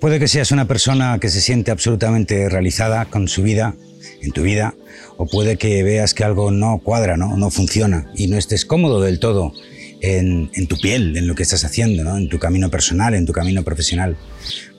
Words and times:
Puede 0.00 0.20
que 0.20 0.28
seas 0.28 0.52
una 0.52 0.68
persona 0.68 1.18
que 1.20 1.28
se 1.28 1.40
siente 1.40 1.72
absolutamente 1.72 2.48
realizada 2.48 3.06
con 3.06 3.26
su 3.26 3.42
vida, 3.42 3.74
en 4.22 4.30
tu 4.30 4.42
vida, 4.42 4.76
o 5.16 5.26
puede 5.26 5.56
que 5.56 5.82
veas 5.82 6.14
que 6.14 6.22
algo 6.22 6.52
no 6.52 6.78
cuadra, 6.78 7.16
no, 7.16 7.36
no 7.36 7.50
funciona 7.50 8.08
y 8.14 8.28
no 8.28 8.38
estés 8.38 8.64
cómodo 8.64 9.00
del 9.00 9.18
todo 9.18 9.52
en, 10.00 10.50
tu 10.68 10.78
piel, 10.78 11.16
en 11.16 11.26
lo 11.26 11.34
que 11.34 11.42
estás 11.42 11.64
haciendo, 11.64 12.16
en 12.16 12.28
tu 12.28 12.38
camino 12.38 12.70
personal, 12.70 13.14
en 13.14 13.26
tu 13.26 13.32
camino 13.32 13.64
profesional. 13.64 14.16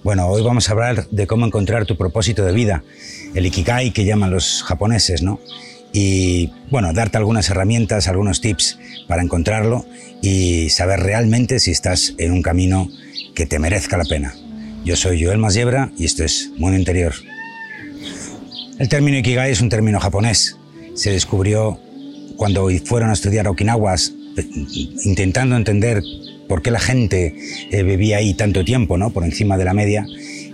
Bueno, 0.05 0.26
hoy 0.28 0.42
vamos 0.42 0.69
a 0.69 0.72
hablar 0.72 1.10
de 1.10 1.28
cómo 1.28 1.46
encontrar 1.46 1.86
tu 1.86 1.97
propósito 1.97 2.46
de 2.46 2.54
vida, 2.54 2.86
el 3.36 3.46
ikigai 3.46 3.92
que 3.92 4.06
llaman 4.06 4.31
los 4.31 4.63
japoneses, 4.63 5.22
¿no? 5.22 5.42
Y 5.92 6.54
bueno, 6.72 6.94
darte 6.94 7.17
algunas 7.17 7.49
herramientas, 7.49 8.08
algunos 8.08 8.40
tips 8.40 8.79
para 9.10 9.22
encontrarlo 9.22 9.86
y 10.22 10.70
saber 10.70 11.01
realmente 11.01 11.60
si 11.60 11.72
estás 11.72 12.13
en 12.17 12.31
un 12.31 12.42
camino 12.42 12.90
que 13.36 13.46
te 13.46 13.60
merezca 13.60 13.97
la 13.97 14.06
pena. 14.06 14.33
Yo 14.86 14.96
soy 14.96 15.24
Joel 15.24 15.38
Masiebra 15.38 15.92
y 15.98 16.05
esto 16.05 16.24
es 16.24 16.52
Mundo 16.58 16.78
Interior. 16.78 17.14
El 18.80 18.88
término 18.88 19.18
Ikigai 19.18 19.52
es 19.52 19.62
un 19.62 19.70
término 19.70 20.00
japonés. 20.00 20.58
Se 20.96 21.12
descubrió 21.12 21.80
cuando 22.38 22.70
fueron 22.86 23.10
a 23.10 23.14
estudiar 23.14 23.48
a 23.48 23.52
Okinawa 23.52 23.96
intentando 25.04 25.58
entender 25.58 26.02
por 26.48 26.62
qué 26.62 26.72
la 26.72 26.80
gente 26.80 27.36
eh, 27.72 27.84
vivía 27.84 28.18
ahí 28.18 28.34
tanto 28.34 28.64
tiempo, 28.64 28.98
¿no? 28.98 29.12
por 29.12 29.26
encima 29.26 29.58
de 29.58 29.66
la 29.66 29.73
media, 29.73 30.06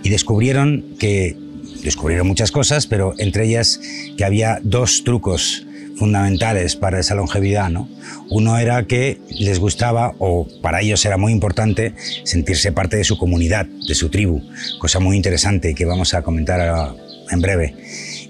y 0.02 0.08
descubrieron 0.08 0.84
que 0.98 1.36
descubrieron 1.84 2.26
muchas 2.26 2.50
cosas, 2.50 2.86
pero 2.86 3.14
entre 3.18 3.46
ellas 3.46 3.80
que 4.16 4.24
había 4.24 4.58
dos 4.62 5.04
trucos 5.04 5.66
fundamentales 5.96 6.76
para 6.76 7.00
esa 7.00 7.14
longevidad. 7.14 7.70
¿no? 7.70 7.88
Uno 8.30 8.58
era 8.58 8.86
que 8.86 9.18
les 9.30 9.58
gustaba, 9.58 10.14
o 10.18 10.46
para 10.62 10.80
ellos 10.80 11.04
era 11.04 11.16
muy 11.16 11.32
importante, 11.32 11.94
sentirse 12.24 12.72
parte 12.72 12.96
de 12.96 13.04
su 13.04 13.18
comunidad, 13.18 13.66
de 13.66 13.94
su 13.94 14.08
tribu, 14.08 14.42
cosa 14.78 15.00
muy 15.00 15.16
interesante 15.16 15.74
que 15.74 15.84
vamos 15.84 16.14
a 16.14 16.22
comentar 16.22 16.94
en 17.30 17.40
breve. 17.40 17.74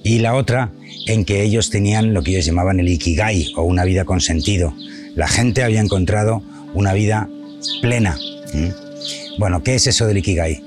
Y 0.03 0.21
la 0.21 0.35
otra, 0.35 0.73
en 1.07 1.25
que 1.25 1.43
ellos 1.43 1.71
tenían 1.71 2.15
lo 2.15 2.23
que 2.23 2.33
ellos 2.33 2.47
llamaban 2.47 2.81
el 2.81 2.89
ikigai, 2.89 3.53
o 3.57 3.63
una 3.63 3.85
vida 3.85 4.05
con 4.05 4.21
sentido. 4.21 4.75
La 5.15 5.29
gente 5.29 5.63
había 5.63 5.81
encontrado 5.81 6.43
una 6.75 6.93
vida 6.93 7.29
plena. 7.81 8.19
Bueno, 9.39 9.63
¿qué 9.63 9.75
es 9.75 9.87
eso 9.87 10.07
del 10.07 10.19
ikigai? 10.19 10.63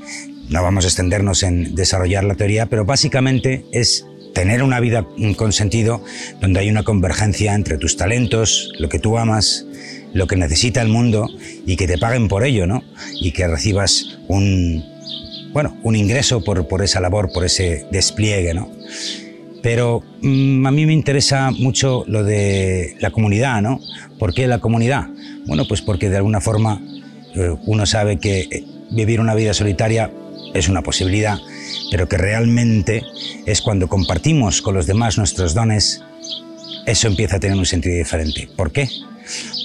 No 0.50 0.64
vamos 0.64 0.86
a 0.86 0.88
extendernos 0.88 1.44
en 1.44 1.76
desarrollar 1.76 2.24
la 2.24 2.36
teoría, 2.36 2.66
pero 2.66 2.84
básicamente 2.84 3.66
es 3.72 4.06
tener 4.40 4.64
una 4.64 4.80
vida 4.80 5.06
con 5.36 5.52
sentido 5.52 6.02
donde 6.40 6.62
hay 6.62 6.70
una 6.70 6.84
convergencia 6.84 7.56
entre 7.56 7.78
tus 7.78 7.98
talentos, 7.98 8.72
lo 8.80 8.88
que 8.88 8.98
tú 8.98 9.18
amas, 9.18 9.66
lo 10.14 10.28
que 10.28 10.38
necesita 10.38 10.82
el 10.82 10.88
mundo 10.88 11.28
y 11.66 11.76
que 11.76 11.88
te 11.88 11.98
paguen 11.98 12.30
por 12.30 12.46
ello, 12.46 12.66
¿no? 12.66 12.82
Y 13.20 13.34
que 13.34 13.46
recibas 13.50 14.18
un, 14.30 14.82
bueno, 15.52 15.78
un 15.84 15.98
ingreso 15.98 16.42
por, 16.42 16.70
por 16.70 16.82
esa 16.82 17.02
labor, 17.02 17.34
por 17.34 17.44
ese 17.44 17.86
despliegue, 17.92 18.54
¿no? 18.54 18.72
Pero 19.62 20.04
mm, 20.22 20.66
a 20.66 20.72
mí 20.72 20.86
me 20.86 20.94
interesa 20.94 21.52
mucho 21.52 22.06
lo 22.08 22.24
de 22.24 22.96
la 23.02 23.12
comunidad, 23.12 23.62
¿no? 23.62 23.82
¿Por 24.18 24.34
qué 24.34 24.48
la 24.48 24.60
comunidad? 24.60 25.10
Bueno, 25.48 25.66
pues 25.68 25.82
porque 25.82 26.10
de 26.10 26.16
alguna 26.16 26.40
forma 26.40 26.82
eh, 27.36 27.58
uno 27.66 27.86
sabe 27.86 28.20
que 28.20 28.48
eh, 28.50 28.64
vivir 28.90 29.20
una 29.20 29.36
vida 29.36 29.54
solitaria 29.54 30.14
es 30.54 30.70
una 30.70 30.82
posibilidad, 30.82 31.40
pero 31.92 32.08
que 32.08 32.18
realmente 32.18 33.04
es 33.46 33.62
cuando 33.62 33.88
compartimos 33.88 34.62
con 34.62 34.76
los 34.76 34.88
demás 34.88 35.18
nuestros 35.18 35.54
dones, 35.54 36.02
eso 36.86 37.08
empieza 37.08 37.38
a 37.38 37.40
tener 37.40 37.58
un 37.58 37.66
sentido 37.66 37.96
diferente. 37.96 38.50
¿Por 38.56 38.72
qué? 38.72 38.90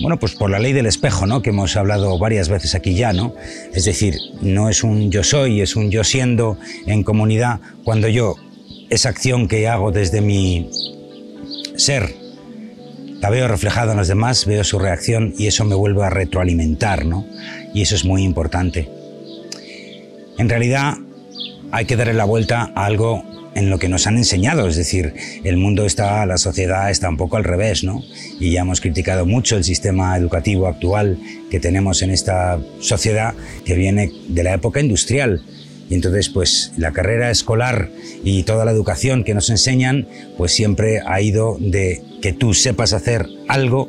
Bueno, 0.03 0.19
pues 0.19 0.35
por 0.35 0.51
la 0.51 0.59
ley 0.59 0.73
del 0.73 0.87
espejo, 0.87 1.27
¿no? 1.27 1.41
Que 1.41 1.51
hemos 1.51 1.77
hablado 1.77 2.19
varias 2.19 2.49
veces 2.49 2.75
aquí 2.75 2.95
ya, 2.95 3.13
¿no? 3.13 3.35
Es 3.73 3.85
decir, 3.85 4.17
no 4.43 4.69
es 4.69 4.85
un 4.85 5.11
yo 5.11 5.25
soy, 5.25 5.61
es 5.61 5.77
un 5.77 5.91
yo 5.91 6.05
siendo 6.05 6.59
en 6.87 7.03
comunidad 7.03 7.61
cuando 7.83 8.09
yo 8.09 8.37
esa 8.91 9.09
acción 9.09 9.49
que 9.49 9.67
hago 9.69 9.91
desde 9.91 10.21
mi 10.21 10.69
ser 11.77 12.15
la 13.21 13.31
veo 13.31 13.49
reflejada 13.49 13.93
en 13.93 13.99
los 13.99 14.09
demás, 14.09 14.45
veo 14.45 14.63
su 14.65 14.79
reacción 14.79 15.33
y 15.39 15.47
eso 15.47 15.65
me 15.65 15.75
vuelve 15.75 16.05
a 16.05 16.11
retroalimentar, 16.11 17.07
¿no? 17.07 17.27
Y 17.73 17.81
eso 17.81 17.95
es 17.95 18.05
muy 18.05 18.23
importante. 18.23 18.91
En 20.37 20.51
realidad 20.51 20.99
hay 21.73 21.85
que 21.87 21.97
darle 21.97 22.15
la 22.15 22.25
vuelta 22.25 22.73
a 22.75 22.87
algo 22.87 23.25
en 23.55 23.71
lo 23.71 23.79
que 23.79 23.89
nos 23.89 24.07
han 24.07 24.17
enseñado, 24.17 24.67
es 24.69 24.77
decir, 24.77 25.15
el 25.45 25.57
mundo 25.57 25.87
está, 25.87 26.27
la 26.27 26.39
sociedad 26.39 26.91
está 26.91 27.09
un 27.09 27.17
poco 27.17 27.37
al 27.37 27.45
revés, 27.45 27.85
¿no? 27.85 28.03
Y 28.41 28.51
ya 28.51 28.63
hemos 28.63 28.81
criticado 28.81 29.27
mucho 29.27 29.57
el 29.57 29.65
sistema 29.65 30.17
educativo 30.17 30.67
actual 30.67 31.19
que 31.51 31.61
tenemos 31.61 32.03
en 32.03 32.11
esta 32.11 32.59
sociedad 32.81 33.35
que 33.65 33.75
viene 33.75 34.11
de 34.29 34.43
la 34.43 34.55
época 34.55 34.81
industrial. 34.81 35.43
Y 35.89 35.95
entonces, 35.95 36.31
pues 36.31 36.73
la 36.77 36.93
carrera 36.93 37.31
escolar 37.31 37.91
y 38.25 38.43
toda 38.43 38.65
la 38.65 38.73
educación 38.73 39.23
que 39.23 39.35
nos 39.35 39.51
enseñan, 39.51 40.09
pues 40.37 40.53
siempre 40.53 41.01
ha 41.07 41.21
ido 41.21 41.57
de 41.61 42.03
que 42.23 42.33
tú 42.33 42.55
sepas 42.55 42.93
hacer 42.93 43.27
algo, 43.49 43.89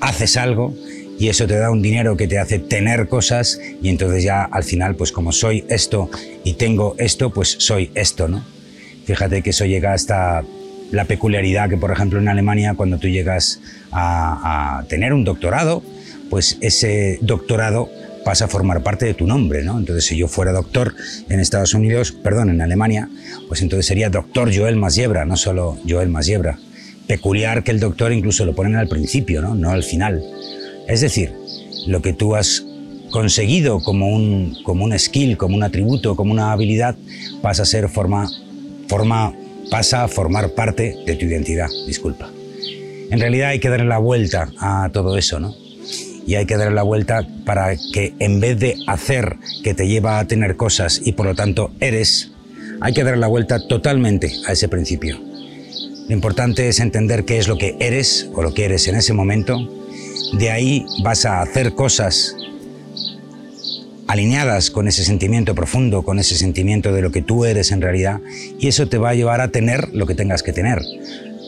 haces 0.00 0.36
algo, 0.36 0.74
y 1.20 1.28
eso 1.28 1.46
te 1.46 1.58
da 1.58 1.70
un 1.70 1.82
dinero 1.82 2.16
que 2.16 2.26
te 2.26 2.38
hace 2.38 2.58
tener 2.58 3.06
cosas 3.06 3.60
y 3.82 3.90
entonces 3.90 4.24
ya 4.24 4.42
al 4.42 4.64
final, 4.64 4.96
pues 4.96 5.12
como 5.12 5.32
soy 5.32 5.66
esto 5.68 6.10
y 6.44 6.54
tengo 6.54 6.94
esto, 6.96 7.30
pues 7.30 7.56
soy 7.58 7.90
esto, 7.94 8.26
¿no? 8.26 8.42
Fíjate 9.04 9.42
que 9.42 9.50
eso 9.50 9.66
llega 9.66 9.92
hasta 9.92 10.42
la 10.90 11.04
peculiaridad 11.04 11.68
que, 11.68 11.76
por 11.76 11.92
ejemplo, 11.92 12.18
en 12.18 12.28
Alemania, 12.28 12.72
cuando 12.74 12.96
tú 12.96 13.06
llegas 13.08 13.60
a, 13.92 14.82
tener 14.88 15.12
un 15.12 15.24
doctorado, 15.24 15.82
pues 16.30 16.56
ese 16.62 17.18
doctorado 17.20 17.90
pasa 18.24 18.46
a 18.46 18.48
formar 18.48 18.82
parte 18.82 19.04
de 19.04 19.12
tu 19.12 19.26
nombre, 19.26 19.62
¿no? 19.62 19.78
Entonces, 19.78 20.06
si 20.06 20.16
yo 20.16 20.26
fuera 20.26 20.52
doctor 20.52 20.94
en 21.28 21.38
Estados 21.38 21.74
Unidos, 21.74 22.12
perdón, 22.12 22.48
en 22.48 22.62
Alemania, 22.62 23.10
pues 23.46 23.60
entonces 23.60 23.84
sería 23.84 24.08
doctor 24.08 24.56
Joel 24.56 24.76
Masiebra, 24.76 25.26
no 25.26 25.36
solo 25.36 25.76
Joel 25.86 26.08
Masiebra. 26.08 26.58
Peculiar 27.06 27.62
que 27.62 27.72
el 27.72 27.80
doctor 27.80 28.10
incluso 28.10 28.46
lo 28.46 28.54
ponen 28.54 28.76
al 28.76 28.88
principio, 28.88 29.42
¿no? 29.42 29.54
No 29.54 29.70
al 29.70 29.82
final. 29.82 30.24
Es 30.88 31.00
decir, 31.00 31.34
lo 31.86 32.02
que 32.02 32.12
tú 32.12 32.34
has 32.34 32.64
conseguido 33.10 33.80
como 33.80 34.08
un, 34.08 34.56
como 34.64 34.84
un 34.84 34.98
skill, 34.98 35.36
como 35.36 35.56
un 35.56 35.62
atributo, 35.62 36.16
como 36.16 36.32
una 36.32 36.52
habilidad, 36.52 36.96
pasa 37.42 37.62
a 37.62 37.66
ser 37.66 37.88
forma, 37.88 38.30
forma, 38.88 39.34
pasa 39.70 40.04
a 40.04 40.08
formar 40.08 40.50
parte 40.50 40.96
de 41.06 41.16
tu 41.16 41.26
identidad. 41.26 41.68
Disculpa. 41.86 42.30
En 43.10 43.18
realidad 43.18 43.50
hay 43.50 43.58
que 43.58 43.68
darle 43.68 43.86
la 43.86 43.98
vuelta 43.98 44.50
a 44.58 44.88
todo 44.92 45.18
eso, 45.18 45.40
¿no? 45.40 45.54
Y 46.26 46.36
hay 46.36 46.46
que 46.46 46.56
darle 46.56 46.74
la 46.74 46.84
vuelta 46.84 47.26
para 47.44 47.74
que 47.92 48.14
en 48.20 48.38
vez 48.38 48.60
de 48.60 48.76
hacer 48.86 49.36
que 49.64 49.74
te 49.74 49.88
lleva 49.88 50.20
a 50.20 50.26
tener 50.26 50.56
cosas 50.56 51.00
y 51.04 51.12
por 51.12 51.26
lo 51.26 51.34
tanto 51.34 51.72
eres, 51.80 52.30
hay 52.80 52.92
que 52.92 53.02
darle 53.02 53.18
la 53.18 53.26
vuelta 53.26 53.66
totalmente 53.66 54.32
a 54.46 54.52
ese 54.52 54.68
principio. 54.68 55.18
Lo 56.08 56.14
importante 56.14 56.68
es 56.68 56.78
entender 56.78 57.24
qué 57.24 57.38
es 57.38 57.48
lo 57.48 57.58
que 57.58 57.76
eres 57.80 58.28
o 58.34 58.42
lo 58.42 58.54
que 58.54 58.64
eres 58.64 58.86
en 58.86 58.96
ese 58.96 59.12
momento 59.12 59.79
de 60.38 60.50
ahí 60.50 60.86
vas 61.02 61.24
a 61.24 61.42
hacer 61.42 61.74
cosas 61.74 62.36
alineadas 64.10 64.70
con 64.70 64.88
ese 64.88 65.04
sentimiento 65.04 65.54
profundo, 65.54 66.02
con 66.02 66.18
ese 66.18 66.36
sentimiento 66.36 66.92
de 66.92 67.00
lo 67.00 67.12
que 67.12 67.22
tú 67.22 67.44
eres 67.44 67.70
en 67.70 67.80
realidad, 67.80 68.20
y 68.58 68.66
eso 68.66 68.88
te 68.88 68.98
va 68.98 69.10
a 69.10 69.14
llevar 69.14 69.40
a 69.40 69.48
tener 69.48 69.88
lo 69.92 70.06
que 70.06 70.16
tengas 70.16 70.42
que 70.42 70.52
tener. 70.52 70.80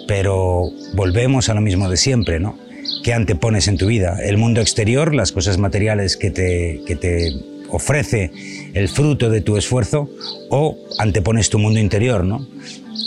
Pero 0.06 0.70
volvemos 0.94 1.48
a 1.48 1.54
lo 1.54 1.60
mismo 1.60 1.88
de 1.88 1.96
siempre, 1.96 2.38
¿no? 2.38 2.56
¿Qué 3.02 3.14
antepones 3.14 3.66
en 3.66 3.78
tu 3.78 3.86
vida? 3.86 4.18
El 4.22 4.38
mundo 4.38 4.60
exterior, 4.60 5.12
las 5.12 5.32
cosas 5.32 5.58
materiales 5.58 6.16
que 6.16 6.30
te, 6.30 6.82
que 6.86 6.94
te 6.94 7.32
ofrece 7.68 8.30
el 8.74 8.88
fruto 8.88 9.28
de 9.28 9.40
tu 9.40 9.56
esfuerzo, 9.56 10.08
o 10.48 10.78
antepones 10.98 11.50
tu 11.50 11.58
mundo 11.58 11.80
interior, 11.80 12.22
¿no? 12.24 12.46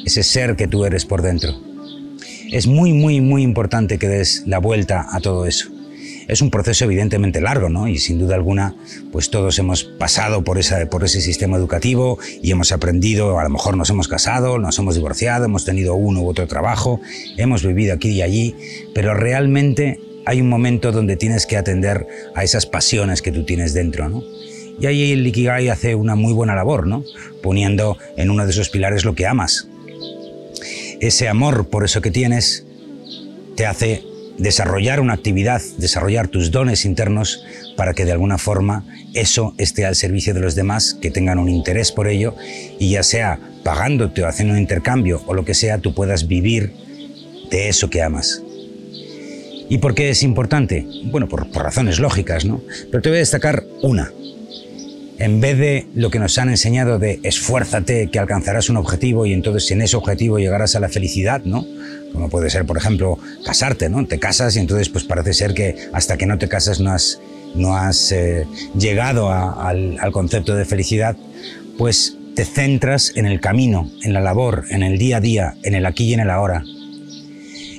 Ese 0.06 0.24
ser 0.24 0.58
que 0.58 0.68
tú 0.68 0.84
eres 0.84 1.06
por 1.06 1.22
dentro. 1.22 1.75
Es 2.52 2.68
muy, 2.68 2.94
muy, 2.94 3.22
muy 3.22 3.44
importante 3.44 3.98
que 3.98 4.08
des 4.08 4.44
la 4.46 4.60
vuelta 4.60 5.08
a 5.12 5.20
todo 5.20 5.46
eso. 5.46 5.70
Es 6.28 6.42
un 6.42 6.50
proceso 6.50 6.86
evidentemente 6.86 7.40
largo, 7.40 7.70
¿no? 7.70 7.88
Y 7.88 8.00
sin 8.00 8.18
duda 8.18 8.36
alguna, 8.36 8.76
pues 9.12 9.30
todos 9.30 9.60
hemos 9.60 9.84
pasado 9.84 10.44
por, 10.44 10.58
ese 10.58 11.22
sistema 11.22 11.58
educativo 11.58 12.18
y 12.42 12.52
hemos 12.52 12.72
aprendido, 12.72 13.40
a 13.40 13.44
lo 13.44 13.50
mejor 13.50 13.78
nos 13.78 13.90
hemos 13.92 14.08
casado, 14.08 14.58
nos 14.58 14.80
hemos 14.80 14.96
divorciado, 14.96 15.46
hemos 15.46 15.66
tenido 15.66 15.94
uno 15.94 16.22
u 16.22 16.30
otro 16.30 16.48
trabajo, 16.48 17.00
hemos 17.38 17.64
vivido 17.64 17.94
aquí 17.94 18.10
y 18.10 18.22
allí, 18.24 18.56
pero 18.94 19.14
realmente 19.14 20.00
hay 20.26 20.42
un 20.42 20.50
momento 20.50 20.92
donde 20.92 21.16
tienes 21.16 21.46
que 21.46 21.58
atender 21.58 22.08
a 22.34 22.44
esas 22.44 22.66
pasiones 22.66 23.22
que 23.22 23.32
tú 23.32 23.44
tienes 23.44 23.74
dentro, 23.74 24.10
¿no? 24.10 24.24
Y 24.80 24.88
ahí 24.88 25.12
el 25.12 25.26
Ikigai 25.26 25.70
hace 25.70 25.96
una 25.96 26.16
muy 26.16 26.34
buena 26.34 26.56
labor, 26.56 26.88
¿no? 26.88 27.04
Poniendo 27.42 27.98
en 28.18 28.30
uno 28.30 28.46
de 28.46 28.52
esos 28.52 28.70
pilares 28.70 29.06
lo 29.06 29.14
que 29.14 29.28
amas, 29.28 29.70
ese 31.08 31.28
amor 31.28 31.70
por 31.70 31.86
eso 31.86 32.02
que 32.02 32.12
tienes 32.12 32.66
te 33.56 33.66
hace 33.66 34.04
desarrollar 34.38 35.00
una 35.00 35.14
actividad, 35.14 35.62
desarrollar 35.78 36.28
tus 36.28 36.52
dones 36.52 36.86
internos 36.86 37.44
para 37.78 37.94
que 37.94 38.06
de 38.06 38.12
alguna 38.12 38.38
forma 38.38 38.86
eso 39.14 39.54
esté 39.58 39.86
al 39.86 39.96
servicio 39.96 40.34
de 40.34 40.42
los 40.42 40.56
demás, 40.56 40.98
que 41.02 41.12
tengan 41.12 41.40
un 41.40 41.50
interés 41.50 41.92
por 41.92 42.08
ello 42.08 42.36
y 42.80 42.92
ya 42.92 43.04
sea 43.04 43.40
pagándote 43.64 44.24
o 44.24 44.28
haciendo 44.28 44.54
un 44.54 44.60
intercambio 44.60 45.22
o 45.26 45.34
lo 45.34 45.46
que 45.46 45.54
sea, 45.54 45.80
tú 45.80 45.94
puedas 45.94 46.28
vivir 46.28 46.74
de 47.50 47.70
eso 47.70 47.90
que 47.90 48.02
amas. 48.02 48.42
¿Y 49.70 49.80
por 49.80 49.96
qué 49.96 50.10
es 50.10 50.22
importante? 50.22 50.86
Bueno, 51.06 51.28
por, 51.28 51.50
por 51.50 51.64
razones 51.64 52.00
lógicas, 52.00 52.46
¿no? 52.46 52.62
Pero 52.92 53.02
te 53.02 53.10
voy 53.10 53.18
a 53.18 53.20
destacar 53.20 53.64
una. 53.82 54.12
En 55.18 55.40
vez 55.40 55.58
de 55.58 55.88
lo 55.96 56.10
que 56.10 56.20
nos 56.20 56.38
han 56.38 56.50
enseñado 56.50 57.00
de 57.00 57.20
esfuérzate, 57.24 58.10
que 58.12 58.20
alcanzarás 58.20 58.70
un 58.70 58.78
objetivo 58.78 59.26
y 59.26 59.34
entonces 59.34 59.72
en 59.72 59.82
ese 59.82 59.96
objetivo 59.96 60.40
llegarás 60.40 60.76
a 60.76 60.80
la 60.80 60.90
felicidad, 60.90 61.44
¿no? 61.46 61.66
Como 62.12 62.30
puede 62.30 62.50
ser, 62.50 62.66
por 62.66 62.78
ejemplo, 62.78 63.18
casarte, 63.46 63.90
¿no? 63.90 64.06
Te 64.06 64.20
casas 64.20 64.56
y 64.56 64.60
entonces 64.60 64.90
pues 64.90 65.04
parece 65.06 65.34
ser 65.34 65.54
que 65.54 65.76
hasta 65.94 66.18
que 66.18 66.26
no 66.26 66.38
te 66.38 66.50
casas 66.50 66.80
no 66.80 66.92
has, 66.92 67.20
no 67.56 67.76
has 67.76 68.12
eh, 68.12 68.46
llegado 68.78 69.32
al, 69.32 69.98
al 70.00 70.12
concepto 70.12 70.56
de 70.56 70.66
felicidad, 70.66 71.16
pues 71.78 72.18
te 72.36 72.44
centras 72.44 73.14
en 73.16 73.26
el 73.26 73.40
camino, 73.40 73.90
en 74.04 74.14
la 74.14 74.20
labor, 74.20 74.66
en 74.70 74.84
el 74.84 74.98
día 74.98 75.18
a 75.18 75.22
día, 75.22 75.56
en 75.64 75.76
el 75.76 75.86
aquí 75.86 76.06
y 76.06 76.14
en 76.14 76.20
el 76.20 76.30
ahora. 76.30 76.64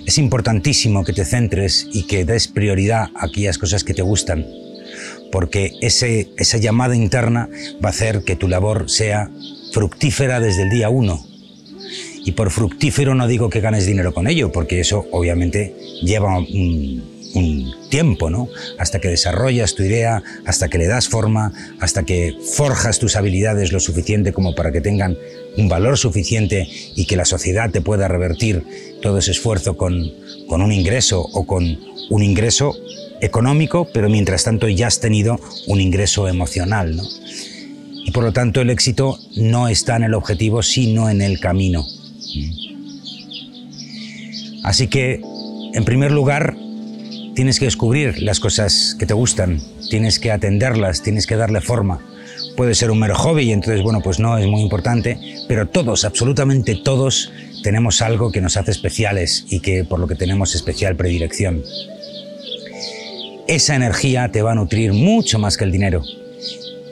Es 0.07 0.19
importantísimo 0.19 1.05
que 1.05 1.13
te 1.13 1.25
centres 1.25 1.87
y 1.93 2.05
que 2.05 2.25
des 2.25 2.49
prioridad 2.49 3.09
a 3.15 3.27
aquellas 3.27 3.59
cosas 3.59 3.85
que 3.85 3.93
te 3.93 4.03
gustan 4.03 4.47
porque 5.33 5.73
ese, 5.81 6.29
esa 6.39 6.59
llamada 6.59 6.97
interna 6.97 7.49
va 7.85 7.89
a 7.89 7.93
hacer 7.93 8.23
que 8.25 8.37
tu 8.37 8.49
labor 8.49 8.91
sea 8.91 9.31
fructífera 9.73 10.41
desde 10.41 10.63
el 10.63 10.71
día 10.71 10.89
uno. 10.89 11.25
Y 12.25 12.33
por 12.33 12.51
fructífero 12.51 13.15
no 13.15 13.29
digo 13.29 13.51
que 13.51 13.61
ganes 13.61 13.87
dinero 13.87 14.13
con 14.13 14.27
ello, 14.27 14.51
porque 14.51 14.81
eso 14.81 15.07
obviamente 15.13 15.77
lleva 16.03 16.39
un, 16.39 17.15
tiempo, 17.91 18.31
¿no? 18.31 18.49
Hasta 18.79 18.99
que 18.99 19.09
desarrollas 19.09 19.75
tu 19.75 19.83
idea, 19.83 20.23
hasta 20.47 20.69
que 20.69 20.79
le 20.79 20.87
das 20.87 21.07
forma, 21.09 21.53
hasta 21.81 22.05
que 22.05 22.35
forjas 22.55 22.99
tus 22.99 23.15
habilidades 23.15 23.73
lo 23.73 23.81
suficiente 23.81 24.33
como 24.33 24.55
para 24.55 24.73
que 24.73 24.81
tengan 24.81 25.19
un 25.59 25.69
valor 25.69 25.99
suficiente 25.99 26.67
y 26.95 27.05
que 27.05 27.17
la 27.17 27.27
sociedad 27.27 27.71
te 27.71 27.83
pueda 27.83 28.09
revertir 28.09 28.65
todo 29.03 29.19
ese 29.19 29.33
esfuerzo 29.33 29.77
con, 29.77 30.11
con 30.49 30.63
un 30.63 30.73
ingreso 30.73 31.21
o 31.21 31.47
con 31.47 31.79
un 32.09 32.23
ingreso 32.23 32.75
económico, 33.21 33.89
pero 33.93 34.09
mientras 34.09 34.45
tanto 34.45 34.69
ya 34.69 34.87
has 34.87 35.01
tenido 35.01 35.39
un 35.67 35.81
ingreso 35.81 36.29
emocional. 36.29 37.01
Y 38.05 38.11
por 38.13 38.25
lo 38.25 38.33
tanto 38.33 38.61
el 38.61 38.71
éxito 38.71 39.19
no 39.37 39.69
está 39.69 39.97
en 39.97 40.05
el 40.05 40.15
objetivo, 40.15 40.63
sino 40.63 41.11
en 41.11 41.21
el 41.21 41.41
camino. 41.41 41.87
Así 44.63 44.89
que, 44.89 45.21
en 45.75 45.85
primer 45.85 46.13
lugar, 46.13 46.57
tienes 47.35 47.59
que 47.59 47.67
descubrir 47.67 48.23
las 48.23 48.41
cosas 48.41 48.97
que 48.99 49.07
te 49.07 49.15
gustan, 49.15 49.61
tienes 49.91 50.19
que 50.19 50.33
atenderlas, 50.33 51.03
tienes 51.03 51.27
que 51.27 51.37
darle 51.37 51.61
forma. 51.61 52.01
Puede 52.57 52.75
ser 52.75 52.91
un 52.91 52.99
mero 52.99 53.15
hobby 53.15 53.43
y 53.45 53.53
entonces, 53.53 53.83
bueno, 53.83 54.01
pues 54.03 54.19
no 54.19 54.39
es 54.39 54.47
muy 54.47 54.63
importante, 54.63 55.19
pero 55.47 55.69
todos, 55.69 56.05
absolutamente 56.05 56.75
todos, 56.75 57.31
tenemos 57.63 58.03
algo 58.03 58.33
que 58.33 58.41
nos 58.41 58.57
hace 58.57 58.71
especiales 58.71 59.45
y 59.51 59.61
que 59.61 59.85
por 59.85 60.01
lo 60.01 60.07
que 60.07 60.15
tenemos 60.15 60.55
especial 60.55 60.97
predilección 60.97 61.63
esa 63.49 63.77
energía 63.77 64.31
te 64.33 64.43
va 64.43 64.53
a 64.53 64.55
nutrir 64.55 64.93
mucho 64.93 65.39
más 65.39 65.57
que 65.57 65.65
el 65.65 65.73
dinero. 65.73 66.03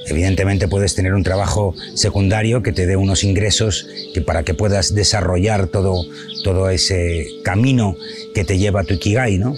Evidentemente 0.06 0.68
puedes 0.68 0.94
tener 0.94 1.14
un 1.14 1.22
trabajo 1.22 1.74
secundario 1.94 2.62
que 2.62 2.72
te 2.72 2.86
dé 2.86 2.96
unos 2.96 3.24
ingresos 3.24 3.86
que 4.12 4.20
para 4.20 4.42
que 4.42 4.52
puedas 4.52 4.94
desarrollar 4.94 5.68
todo, 5.68 6.04
todo 6.42 6.68
ese 6.68 7.26
camino 7.42 7.96
que 8.34 8.44
te 8.44 8.58
lleva 8.58 8.80
a 8.80 8.84
tu 8.84 8.94
Ikigai, 8.94 9.38
¿no? 9.38 9.54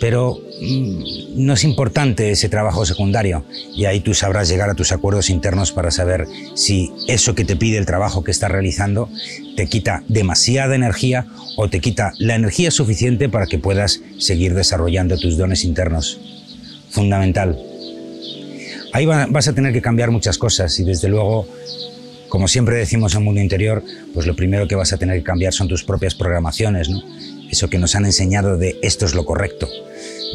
Pero 0.00 0.40
mm, 0.60 1.44
no 1.46 1.52
es 1.52 1.62
importante 1.62 2.32
ese 2.32 2.48
trabajo 2.48 2.84
secundario 2.84 3.44
y 3.72 3.84
ahí 3.84 4.00
tú 4.00 4.14
sabrás 4.14 4.48
llegar 4.48 4.68
a 4.68 4.74
tus 4.74 4.90
acuerdos 4.90 5.30
internos 5.30 5.70
para 5.70 5.92
saber 5.92 6.26
si 6.54 6.92
eso 7.06 7.36
que 7.36 7.44
te 7.44 7.54
pide 7.54 7.78
el 7.78 7.86
trabajo 7.86 8.24
que 8.24 8.32
estás 8.32 8.50
realizando 8.50 9.08
te 9.56 9.68
quita 9.68 10.02
demasiada 10.08 10.74
energía 10.74 11.26
o 11.56 11.68
te 11.68 11.78
quita 11.78 12.12
la 12.18 12.34
energía 12.34 12.72
suficiente 12.72 13.28
para 13.28 13.46
que 13.46 13.58
puedas 13.58 14.00
seguir 14.18 14.54
desarrollando 14.54 15.16
tus 15.16 15.38
dones 15.38 15.64
internos 15.64 16.18
fundamental. 16.94 17.58
Ahí 18.92 19.06
vas 19.06 19.48
a 19.48 19.52
tener 19.52 19.72
que 19.72 19.82
cambiar 19.82 20.12
muchas 20.12 20.38
cosas 20.38 20.78
y 20.78 20.84
desde 20.84 21.08
luego, 21.08 21.48
como 22.28 22.46
siempre 22.46 22.76
decimos 22.76 23.16
en 23.16 23.24
Mundo 23.24 23.40
Interior, 23.40 23.82
pues 24.14 24.26
lo 24.26 24.36
primero 24.36 24.68
que 24.68 24.76
vas 24.76 24.92
a 24.92 24.98
tener 24.98 25.18
que 25.18 25.24
cambiar 25.24 25.52
son 25.52 25.66
tus 25.66 25.82
propias 25.82 26.14
programaciones. 26.14 26.88
Eso 27.50 27.68
que 27.68 27.78
nos 27.78 27.96
han 27.96 28.04
enseñado 28.04 28.56
de 28.56 28.78
esto 28.82 29.04
es 29.04 29.14
lo 29.14 29.24
correcto. 29.24 29.68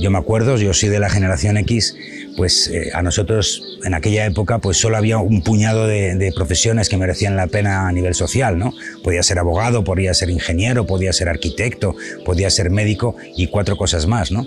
Yo 0.02 0.12
me 0.12 0.18
acuerdo, 0.18 0.58
yo 0.58 0.74
soy 0.74 0.90
de 0.90 1.00
la 1.00 1.10
generación 1.10 1.58
X, 1.58 1.96
pues 2.36 2.68
eh, 2.68 2.90
a 2.94 3.02
nosotros 3.02 3.64
en 3.86 3.94
aquella 3.94 4.26
época 4.26 4.60
pues 4.60 4.78
solo 4.78 4.98
había 4.98 5.18
un 5.18 5.42
puñado 5.42 5.88
de, 5.88 6.16
de, 6.16 6.32
profesiones 6.34 6.90
que 6.90 6.98
merecían 6.98 7.38
la 7.38 7.48
pena 7.48 7.88
a 7.88 7.92
nivel 7.94 8.14
social, 8.14 8.58
¿no? 8.58 8.74
Podía 9.04 9.24
ser 9.24 9.40
abogado, 9.40 9.86
podía 9.86 10.14
ser 10.14 10.30
ingeniero, 10.30 10.86
podía 10.86 11.14
ser 11.14 11.30
arquitecto, 11.30 11.96
podía 12.26 12.50
ser 12.50 12.70
médico 12.70 13.16
y 13.38 13.48
cuatro 13.48 13.78
cosas 13.78 14.06
más, 14.06 14.32
¿no? 14.32 14.46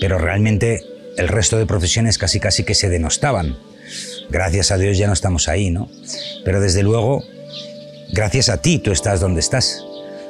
Pero 0.00 0.18
realmente 0.18 0.95
el 1.16 1.28
resto 1.28 1.58
de 1.58 1.66
profesiones 1.66 2.18
casi 2.18 2.40
casi 2.40 2.64
que 2.64 2.74
se 2.74 2.88
denostaban. 2.88 3.56
Gracias 4.30 4.70
a 4.70 4.78
Dios 4.78 4.98
ya 4.98 5.06
no 5.06 5.12
estamos 5.12 5.48
ahí, 5.48 5.70
¿no? 5.70 5.88
Pero 6.44 6.60
desde 6.60 6.82
luego, 6.82 7.22
gracias 8.12 8.48
a 8.48 8.60
ti 8.60 8.78
tú 8.78 8.92
estás 8.92 9.20
donde 9.20 9.40
estás. 9.40 9.82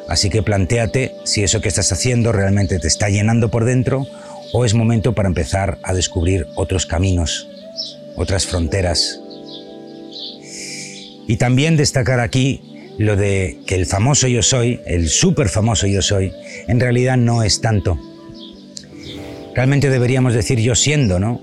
Así 0.09 0.31
que 0.31 0.43
planteate 0.43 1.15
si 1.25 1.43
eso 1.43 1.61
que 1.61 1.69
estás 1.69 1.91
haciendo 1.93 2.33
realmente 2.33 2.79
te 2.79 2.87
está 2.87 3.09
llenando 3.09 3.51
por 3.51 3.65
dentro 3.65 4.07
o 4.53 4.65
es 4.65 4.75
momento 4.75 5.15
para 5.15 5.29
empezar 5.29 5.79
a 5.83 5.95
descubrir 5.95 6.47
otros 6.55 6.87
caminos, 6.87 7.49
otras 8.15 8.47
fronteras. 8.47 9.21
Y 11.27 11.37
también 11.39 11.77
destacar 11.77 12.21
aquí 12.21 12.95
lo 12.99 13.17
de 13.17 13.59
que 13.67 13.75
el 13.75 13.87
famoso 13.87 14.29
yo 14.29 14.43
soy, 14.43 14.81
el 14.87 15.09
súper 15.09 15.49
famoso 15.49 15.87
yo 15.87 16.03
soy, 16.03 16.33
en 16.69 16.79
realidad 16.79 17.17
no 17.17 17.43
es 17.43 17.61
tanto. 17.61 17.99
Realmente 19.57 19.89
deberíamos 19.89 20.35
decir 20.35 20.61
yo 20.61 20.75
siendo, 20.75 21.19
¿no? 21.19 21.41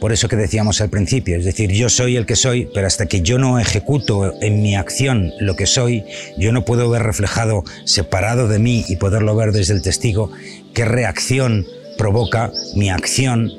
Por 0.00 0.14
eso 0.14 0.28
que 0.28 0.36
decíamos 0.36 0.80
al 0.80 0.88
principio, 0.88 1.36
es 1.36 1.44
decir, 1.44 1.70
yo 1.70 1.90
soy 1.90 2.16
el 2.16 2.24
que 2.24 2.34
soy, 2.34 2.70
pero 2.72 2.86
hasta 2.86 3.04
que 3.04 3.20
yo 3.20 3.36
no 3.36 3.58
ejecuto 3.58 4.32
en 4.40 4.62
mi 4.62 4.76
acción 4.76 5.30
lo 5.40 5.56
que 5.56 5.66
soy, 5.66 6.04
yo 6.38 6.52
no 6.52 6.64
puedo 6.64 6.88
ver 6.88 7.02
reflejado, 7.02 7.64
separado 7.84 8.48
de 8.48 8.58
mí 8.58 8.86
y 8.88 8.96
poderlo 8.96 9.36
ver 9.36 9.52
desde 9.52 9.74
el 9.74 9.82
testigo, 9.82 10.32
qué 10.72 10.86
reacción 10.86 11.66
provoca 11.98 12.50
mi 12.76 12.88
acción 12.88 13.52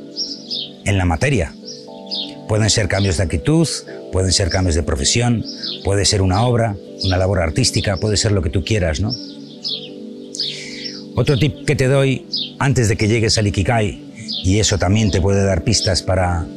en 0.84 0.98
la 0.98 1.06
materia. 1.06 1.54
Pueden 2.48 2.72
ser 2.72 2.88
cambios 2.88 3.18
de 3.18 3.24
actitud, 3.24 3.68
pueden 4.12 4.32
ser 4.32 4.50
cambios 4.50 4.74
de 4.74 4.82
profesión, 4.82 5.46
puede 5.84 6.06
ser 6.06 6.24
una 6.24 6.42
obra, 6.42 6.76
una 7.04 7.18
labor 7.18 7.40
artística, 7.40 7.98
puede 7.98 8.18
ser 8.18 8.32
lo 8.32 8.42
que 8.42 8.50
tú 8.50 8.66
quieras, 8.66 9.00
¿no? 9.00 9.14
Otro 11.22 11.38
tip 11.38 11.66
que 11.68 11.76
te 11.76 11.86
doy 11.86 12.26
antes 12.58 12.90
de 12.90 12.96
que 12.96 13.08
llegues 13.08 13.38
al 13.38 13.46
Ikigai, 13.46 14.02
y 14.44 14.58
eso 14.58 14.80
también 14.80 15.12
te 15.12 15.22
puede 15.22 15.46
dar 15.46 15.64
pistas 15.64 16.02
para 16.02 16.48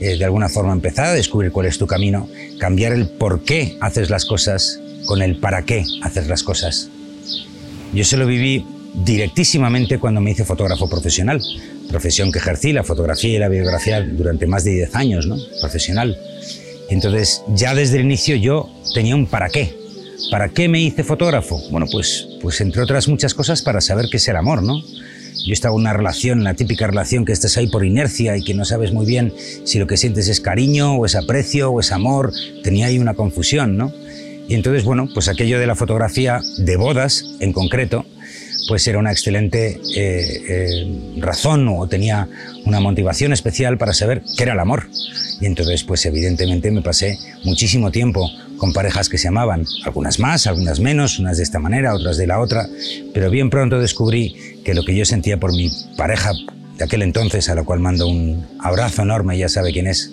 eh, 0.00 0.16
de 0.16 0.24
alguna 0.24 0.48
forma 0.48 0.72
empezar 0.72 1.06
a 1.06 1.12
descubrir 1.12 1.50
cuál 1.50 1.66
es 1.66 1.76
tu 1.76 1.88
camino, 1.88 2.28
cambiar 2.60 2.92
el 2.92 3.08
por 3.08 3.42
qué 3.42 3.76
haces 3.80 4.10
las 4.10 4.24
cosas 4.24 4.78
con 5.06 5.22
el 5.22 5.38
para 5.40 5.62
qué 5.62 5.84
haces 6.02 6.28
las 6.28 6.44
cosas. 6.44 6.88
Yo 7.92 8.04
se 8.04 8.16
lo 8.16 8.24
viví 8.24 8.64
directísimamente 8.94 9.98
cuando 9.98 10.20
me 10.20 10.30
hice 10.30 10.44
fotógrafo 10.44 10.88
profesional, 10.88 11.42
profesión 11.88 12.30
que 12.30 12.38
ejercí, 12.38 12.72
la 12.72 12.84
fotografía 12.84 13.34
y 13.34 13.38
la 13.40 13.48
videografía 13.48 14.02
durante 14.02 14.46
más 14.46 14.62
de 14.62 14.70
10 14.70 14.94
años, 14.94 15.26
¿no? 15.26 15.36
Profesional. 15.60 16.16
entonces, 16.90 17.42
ya 17.48 17.74
desde 17.74 17.96
el 17.96 18.04
inicio 18.04 18.36
yo 18.36 18.70
tenía 18.94 19.16
un 19.16 19.26
para 19.26 19.48
qué. 19.48 19.81
¿Para 20.30 20.48
qué 20.48 20.68
me 20.68 20.80
hice 20.80 21.04
fotógrafo? 21.04 21.60
Bueno, 21.70 21.86
pues, 21.90 22.26
pues 22.40 22.60
entre 22.60 22.82
otras 22.82 23.08
muchas 23.08 23.34
cosas 23.34 23.62
para 23.62 23.80
saber 23.80 24.06
qué 24.10 24.16
es 24.16 24.28
el 24.28 24.36
amor, 24.36 24.62
¿no? 24.62 24.80
Yo 25.44 25.52
estaba 25.52 25.74
en 25.74 25.80
una 25.80 25.92
relación, 25.92 26.44
la 26.44 26.54
típica 26.54 26.86
relación 26.86 27.24
que 27.24 27.32
estás 27.32 27.56
ahí 27.56 27.66
por 27.66 27.84
inercia 27.84 28.36
y 28.36 28.44
que 28.44 28.54
no 28.54 28.64
sabes 28.64 28.92
muy 28.92 29.06
bien 29.06 29.32
si 29.64 29.78
lo 29.78 29.86
que 29.86 29.96
sientes 29.96 30.28
es 30.28 30.40
cariño 30.40 30.94
o 30.94 31.06
es 31.06 31.16
aprecio 31.16 31.70
o 31.70 31.80
es 31.80 31.90
amor. 31.90 32.32
Tenía 32.62 32.86
ahí 32.86 32.98
una 32.98 33.14
confusión, 33.14 33.76
¿no? 33.76 33.92
Y 34.48 34.54
entonces, 34.54 34.84
bueno, 34.84 35.08
pues 35.12 35.28
aquello 35.28 35.58
de 35.58 35.66
la 35.66 35.74
fotografía 35.74 36.40
de 36.58 36.76
bodas 36.76 37.24
en 37.40 37.52
concreto, 37.52 38.04
pues 38.68 38.86
era 38.86 38.98
una 38.98 39.10
excelente 39.10 39.80
eh, 39.96 40.42
eh, 40.48 41.16
razón 41.18 41.68
o 41.68 41.88
tenía 41.88 42.28
una 42.64 42.80
motivación 42.80 43.32
especial 43.32 43.78
para 43.78 43.92
saber 43.92 44.22
qué 44.36 44.44
era 44.44 44.52
el 44.52 44.60
amor. 44.60 44.88
Y 45.40 45.46
entonces, 45.46 45.82
pues 45.84 46.06
evidentemente 46.06 46.70
me 46.70 46.82
pasé 46.82 47.18
muchísimo 47.44 47.90
tiempo 47.90 48.30
con 48.62 48.72
parejas 48.72 49.08
que 49.08 49.18
se 49.18 49.26
amaban, 49.26 49.66
algunas 49.84 50.20
más, 50.20 50.46
algunas 50.46 50.78
menos, 50.78 51.18
unas 51.18 51.38
de 51.38 51.42
esta 51.42 51.58
manera, 51.58 51.96
otras 51.96 52.16
de 52.16 52.28
la 52.28 52.38
otra, 52.38 52.68
pero 53.12 53.28
bien 53.28 53.50
pronto 53.50 53.80
descubrí 53.80 54.36
que 54.64 54.72
lo 54.72 54.84
que 54.84 54.94
yo 54.94 55.04
sentía 55.04 55.40
por 55.40 55.50
mi 55.50 55.68
pareja 55.96 56.30
de 56.78 56.84
aquel 56.84 57.02
entonces, 57.02 57.48
a 57.48 57.56
la 57.56 57.64
cual 57.64 57.80
mando 57.80 58.06
un 58.06 58.46
abrazo 58.60 59.02
enorme, 59.02 59.36
ya 59.36 59.48
sabe 59.48 59.72
quién 59.72 59.88
es, 59.88 60.12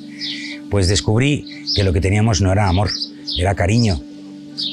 pues 0.71 0.87
descubrí 0.87 1.45
que 1.75 1.83
lo 1.83 1.93
que 1.93 2.01
teníamos 2.01 2.41
no 2.41 2.51
era 2.51 2.67
amor, 2.67 2.89
era 3.37 3.53
cariño, 3.53 4.01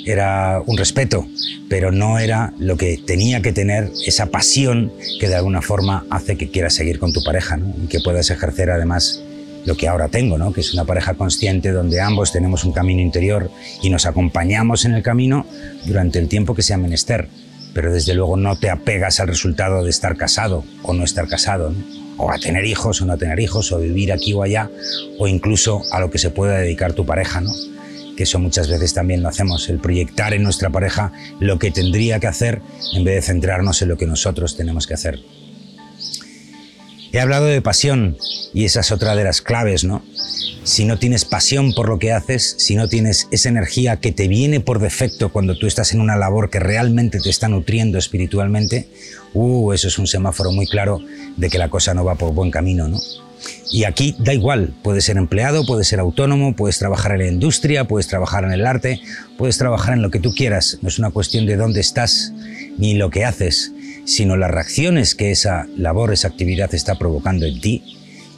era 0.06 0.62
un 0.64 0.78
respeto, 0.78 1.26
pero 1.68 1.92
no 1.92 2.18
era 2.18 2.54
lo 2.58 2.78
que 2.78 2.96
tenía 2.96 3.42
que 3.42 3.52
tener 3.52 3.92
esa 4.06 4.30
pasión 4.30 4.90
que 5.20 5.28
de 5.28 5.34
alguna 5.34 5.60
forma 5.60 6.06
hace 6.08 6.38
que 6.38 6.48
quieras 6.48 6.72
seguir 6.72 6.98
con 6.98 7.12
tu 7.12 7.22
pareja 7.22 7.58
y 7.84 7.88
que 7.88 8.00
puedas 8.00 8.30
ejercer 8.30 8.70
además 8.70 9.20
lo 9.66 9.76
que 9.76 9.88
ahora 9.88 10.08
tengo, 10.08 10.38
¿no? 10.38 10.52
que 10.52 10.62
es 10.62 10.72
una 10.72 10.84
pareja 10.84 11.14
consciente 11.14 11.72
donde 11.72 12.00
ambos 12.00 12.32
tenemos 12.32 12.64
un 12.64 12.72
camino 12.72 13.02
interior 13.02 13.50
y 13.82 13.90
nos 13.90 14.06
acompañamos 14.06 14.84
en 14.84 14.94
el 14.94 15.02
camino 15.02 15.44
durante 15.84 16.18
el 16.18 16.28
tiempo 16.28 16.54
que 16.54 16.62
sea 16.62 16.78
menester, 16.78 17.28
pero 17.74 17.92
desde 17.92 18.14
luego 18.14 18.36
no 18.36 18.58
te 18.58 18.70
apegas 18.70 19.20
al 19.20 19.28
resultado 19.28 19.84
de 19.84 19.90
estar 19.90 20.16
casado 20.16 20.64
o 20.82 20.94
no 20.94 21.04
estar 21.04 21.28
casado. 21.28 21.74
o 22.18 22.32
a 22.32 22.38
tener 22.38 22.64
hijos 22.64 23.02
o 23.02 23.04
no 23.04 23.18
tener 23.18 23.38
hijos, 23.40 23.72
o 23.72 23.78
vivir 23.78 24.10
aquí 24.10 24.32
o 24.32 24.42
allá, 24.42 24.70
o 25.18 25.28
incluso 25.28 25.82
a 25.90 26.00
lo 26.00 26.10
que 26.10 26.16
se 26.16 26.30
pueda 26.30 26.56
dedicar 26.56 26.94
tu 26.94 27.04
pareja, 27.04 27.42
¿no? 27.42 27.52
que 28.16 28.22
eso 28.22 28.38
muchas 28.38 28.68
veces 28.68 28.94
también 28.94 29.22
lo 29.22 29.28
hacemos, 29.28 29.68
el 29.68 29.78
proyectar 29.78 30.32
en 30.32 30.42
nuestra 30.42 30.70
pareja 30.70 31.12
lo 31.38 31.58
que 31.58 31.70
tendría 31.70 32.18
que 32.18 32.26
hacer 32.26 32.62
en 32.94 33.04
vez 33.04 33.16
de 33.16 33.22
centrarnos 33.22 33.82
en 33.82 33.88
lo 33.90 33.98
que 33.98 34.06
nosotros 34.06 34.56
tenemos 34.56 34.86
que 34.86 34.94
hacer. 34.94 35.20
He 37.16 37.20
hablado 37.20 37.46
de 37.46 37.62
pasión 37.62 38.18
y 38.52 38.66
esa 38.66 38.80
es 38.80 38.92
otra 38.92 39.16
de 39.16 39.24
las 39.24 39.40
claves, 39.40 39.84
¿no? 39.84 40.04
Si 40.64 40.84
no 40.84 40.98
tienes 40.98 41.24
pasión 41.24 41.72
por 41.72 41.88
lo 41.88 41.98
que 41.98 42.12
haces, 42.12 42.56
si 42.58 42.74
no 42.74 42.88
tienes 42.88 43.26
esa 43.30 43.48
energía 43.48 43.96
que 44.00 44.12
te 44.12 44.28
viene 44.28 44.60
por 44.60 44.80
defecto 44.80 45.32
cuando 45.32 45.56
tú 45.56 45.66
estás 45.66 45.94
en 45.94 46.02
una 46.02 46.16
labor 46.16 46.50
que 46.50 46.60
realmente 46.60 47.18
te 47.18 47.30
está 47.30 47.48
nutriendo 47.48 47.96
espiritualmente, 47.96 48.90
uh, 49.32 49.72
eso 49.72 49.88
es 49.88 49.98
un 49.98 50.06
semáforo 50.06 50.52
muy 50.52 50.66
claro 50.66 51.00
de 51.38 51.48
que 51.48 51.56
la 51.56 51.70
cosa 51.70 51.94
no 51.94 52.04
va 52.04 52.16
por 52.16 52.34
buen 52.34 52.50
camino, 52.50 52.86
¿no? 52.86 53.00
Y 53.72 53.84
aquí 53.84 54.14
da 54.18 54.34
igual, 54.34 54.74
puedes 54.82 55.04
ser 55.04 55.16
empleado, 55.16 55.64
puedes 55.64 55.88
ser 55.88 56.00
autónomo, 56.00 56.54
puedes 56.54 56.78
trabajar 56.78 57.12
en 57.12 57.18
la 57.20 57.28
industria, 57.28 57.88
puedes 57.88 58.08
trabajar 58.08 58.44
en 58.44 58.52
el 58.52 58.66
arte, 58.66 59.00
puedes 59.38 59.56
trabajar 59.56 59.94
en 59.94 60.02
lo 60.02 60.10
que 60.10 60.20
tú 60.20 60.34
quieras. 60.34 60.80
No 60.82 60.88
es 60.90 60.98
una 60.98 61.10
cuestión 61.10 61.46
de 61.46 61.56
dónde 61.56 61.80
estás 61.80 62.34
ni 62.76 62.92
lo 62.92 63.08
que 63.08 63.24
haces, 63.24 63.72
sino 64.06 64.36
las 64.36 64.50
reacciones 64.50 65.14
que 65.14 65.32
esa 65.32 65.66
labor, 65.76 66.12
esa 66.12 66.28
actividad 66.28 66.74
está 66.74 66.94
provocando 66.94 67.44
en 67.44 67.60
ti. 67.60 67.82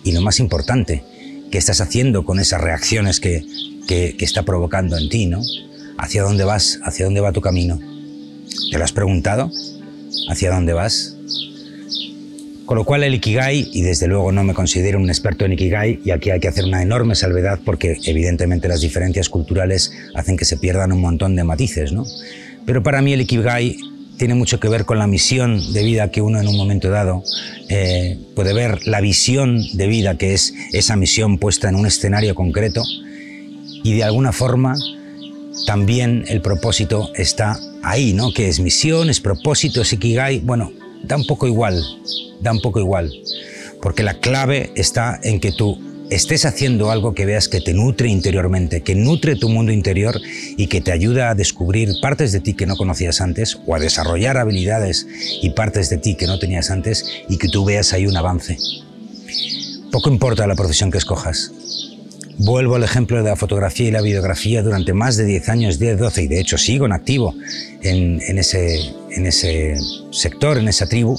Y 0.03 0.13
lo 0.13 0.23
más 0.23 0.41
importante, 0.41 1.05
qué 1.53 1.59
estás 1.59 1.81
haciendo 1.81 2.25
con 2.25 2.41
esas 2.41 2.61
reacciones 2.61 3.21
que, 3.21 3.45
que, 3.87 4.17
está 4.21 4.43
provocando 4.43 4.97
en 4.97 5.09
ti, 5.09 5.27
¿no? 5.27 5.43
¿Hacia 5.99 6.23
dónde 6.23 6.45
vas? 6.45 6.81
¿Hacia 6.83 7.05
dónde 7.05 7.21
va 7.21 7.33
tu 7.33 7.43
camino? 7.43 7.79
¿Te 8.71 8.79
lo 8.79 8.85
has 8.85 8.93
preguntado? 8.93 9.51
¿Hacia 10.31 10.51
dónde 10.51 10.73
vas? 10.73 11.17
Con 12.65 12.77
lo 12.77 12.85
cual 12.85 13.03
el 13.03 13.15
Ikigai, 13.15 13.69
y 13.73 13.83
desde 13.83 14.07
luego 14.07 14.33
no 14.33 14.45
me 14.45 14.55
considero 14.55 14.99
un 14.99 15.09
experto 15.09 15.45
en 15.45 15.53
Ikigai, 15.53 16.01
y 16.05 16.11
aquí 16.11 16.31
hay 16.31 16.41
que 16.41 16.49
hacer 16.49 16.65
una 16.65 16.83
enorme 16.83 17.15
salvedad 17.15 17.61
porque 17.65 17.99
evidentemente 18.05 18.69
las 18.69 18.81
diferencias 18.81 19.29
culturales 19.29 19.93
hacen 20.15 20.37
que 20.37 20.45
se 20.45 20.57
pierdan 20.57 20.93
un 20.93 21.01
montón 21.01 21.35
de 21.37 21.45
matices, 21.45 21.93
¿no? 21.93 22.05
Pero 22.67 22.83
para 22.83 23.01
mí 23.01 23.13
el 23.13 23.23
Ikigai 23.23 23.79
tiene 24.19 24.35
mucho 24.35 24.61
que 24.61 24.69
ver 24.69 24.85
con 24.85 24.99
la 24.99 25.07
misión 25.07 25.73
de 25.73 25.85
vida 25.85 26.11
que 26.11 26.21
uno 26.21 26.41
en 26.41 26.49
un 26.49 26.57
momento 26.57 26.91
dado 26.91 27.23
eh, 27.69 28.19
puede 28.35 28.53
ver, 28.53 28.87
la 28.87 29.01
visión 29.01 29.63
de 29.75 29.87
vida 29.87 30.19
que 30.19 30.35
es 30.35 30.53
esa 30.73 30.97
misión 30.97 31.39
puesta 31.39 31.69
en 31.69 31.77
un 31.77 31.87
escenario 31.87 32.35
concreto, 32.35 32.83
y 33.85 33.95
de 33.95 34.05
alguna 34.05 34.33
forma 34.33 34.75
también 35.67 36.25
el 36.29 36.41
propósito 36.41 37.11
está 37.15 37.59
ahí, 37.83 38.13
¿no? 38.13 38.33
Que 38.33 38.49
es 38.49 38.61
misión, 38.61 39.09
es 39.09 39.21
propósito, 39.21 39.83
es 39.83 39.93
Ikigai, 39.93 40.41
bueno, 40.41 40.73
da 41.05 41.17
un 41.17 41.27
poco 41.27 41.47
igual, 41.47 41.83
da 42.41 42.53
un 42.53 42.61
poco 42.61 42.81
igual, 42.81 43.13
porque 43.81 44.03
la 44.03 44.15
clave 44.15 44.73
está 44.75 45.19
en 45.23 45.41
que 45.41 45.53
tú 45.53 45.79
estés 46.11 46.45
haciendo 46.45 46.91
algo 46.91 47.15
que 47.15 47.27
veas 47.27 47.49
que 47.49 47.61
te 47.61 47.75
nutre 47.75 48.09
interiormente, 48.09 48.83
que 48.83 48.95
nutre 48.95 49.37
tu 49.37 49.49
mundo 49.49 49.73
interior 49.73 50.21
y 50.57 50.67
que 50.67 50.81
te 50.81 50.93
ayuda 50.93 51.31
a 51.31 51.35
descubrir 51.35 51.91
partes 52.01 52.33
de 52.33 52.41
ti 52.41 52.55
que 52.55 52.67
no 52.67 52.77
conocías 52.77 53.21
antes 53.21 53.59
o 53.67 53.75
a 53.75 53.79
desarrollar 53.79 54.37
habilidades 54.37 55.07
y 55.43 55.51
partes 55.51 55.91
de 55.91 55.99
ti 55.99 56.15
que 56.15 56.27
no 56.27 56.39
tenías 56.39 56.71
antes 56.71 57.05
y 57.29 57.37
que 57.39 57.49
tú 57.49 57.65
veas 57.65 57.93
ahí 57.93 58.07
un 58.07 58.17
avance. 58.17 58.59
Poco 59.91 60.11
importa 60.11 60.47
la 60.47 60.55
profesión 60.55 60.91
que 60.91 60.99
escojas. 60.99 61.53
Vuelvo 62.41 62.77
al 62.77 62.85
ejemplo 62.85 63.17
de 63.17 63.31
la 63.31 63.37
fotografía 63.37 63.89
y 63.89 63.91
la 63.91 64.01
videografía 64.01 64.63
durante 64.63 64.93
más 64.93 65.17
de 65.17 65.25
10 65.25 65.49
años, 65.49 65.79
10, 65.79 65.99
12, 65.99 66.23
y 66.23 66.29
de 66.29 66.41
hecho 66.41 66.57
sigo 66.57 66.87
en 66.87 66.93
activo 66.93 67.35
en, 67.83 68.21
en, 68.23 68.39
ese, 68.39 68.79
en 69.11 69.27
ese 69.27 69.77
sector, 70.13 70.57
en 70.57 70.69
esa 70.69 70.87
tribu, 70.87 71.19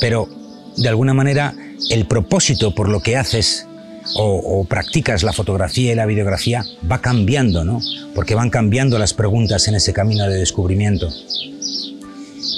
pero 0.00 0.28
de 0.76 0.88
alguna 0.88 1.14
manera 1.14 1.54
el 1.88 2.06
propósito 2.06 2.74
por 2.74 2.88
lo 2.88 3.00
que 3.00 3.16
haces 3.16 3.66
o, 4.14 4.64
practicas 4.68 5.22
la 5.22 5.32
fotografía 5.32 5.92
y 5.92 5.94
la 5.94 6.06
videografía 6.06 6.64
va 6.90 7.00
cambiando, 7.00 7.64
¿no? 7.64 7.80
Porque 8.14 8.34
van 8.34 8.50
cambiando 8.50 8.98
las 8.98 9.14
preguntas 9.14 9.68
en 9.68 9.74
ese 9.74 9.92
camino 9.92 10.28
de 10.28 10.38
descubrimiento. 10.38 11.08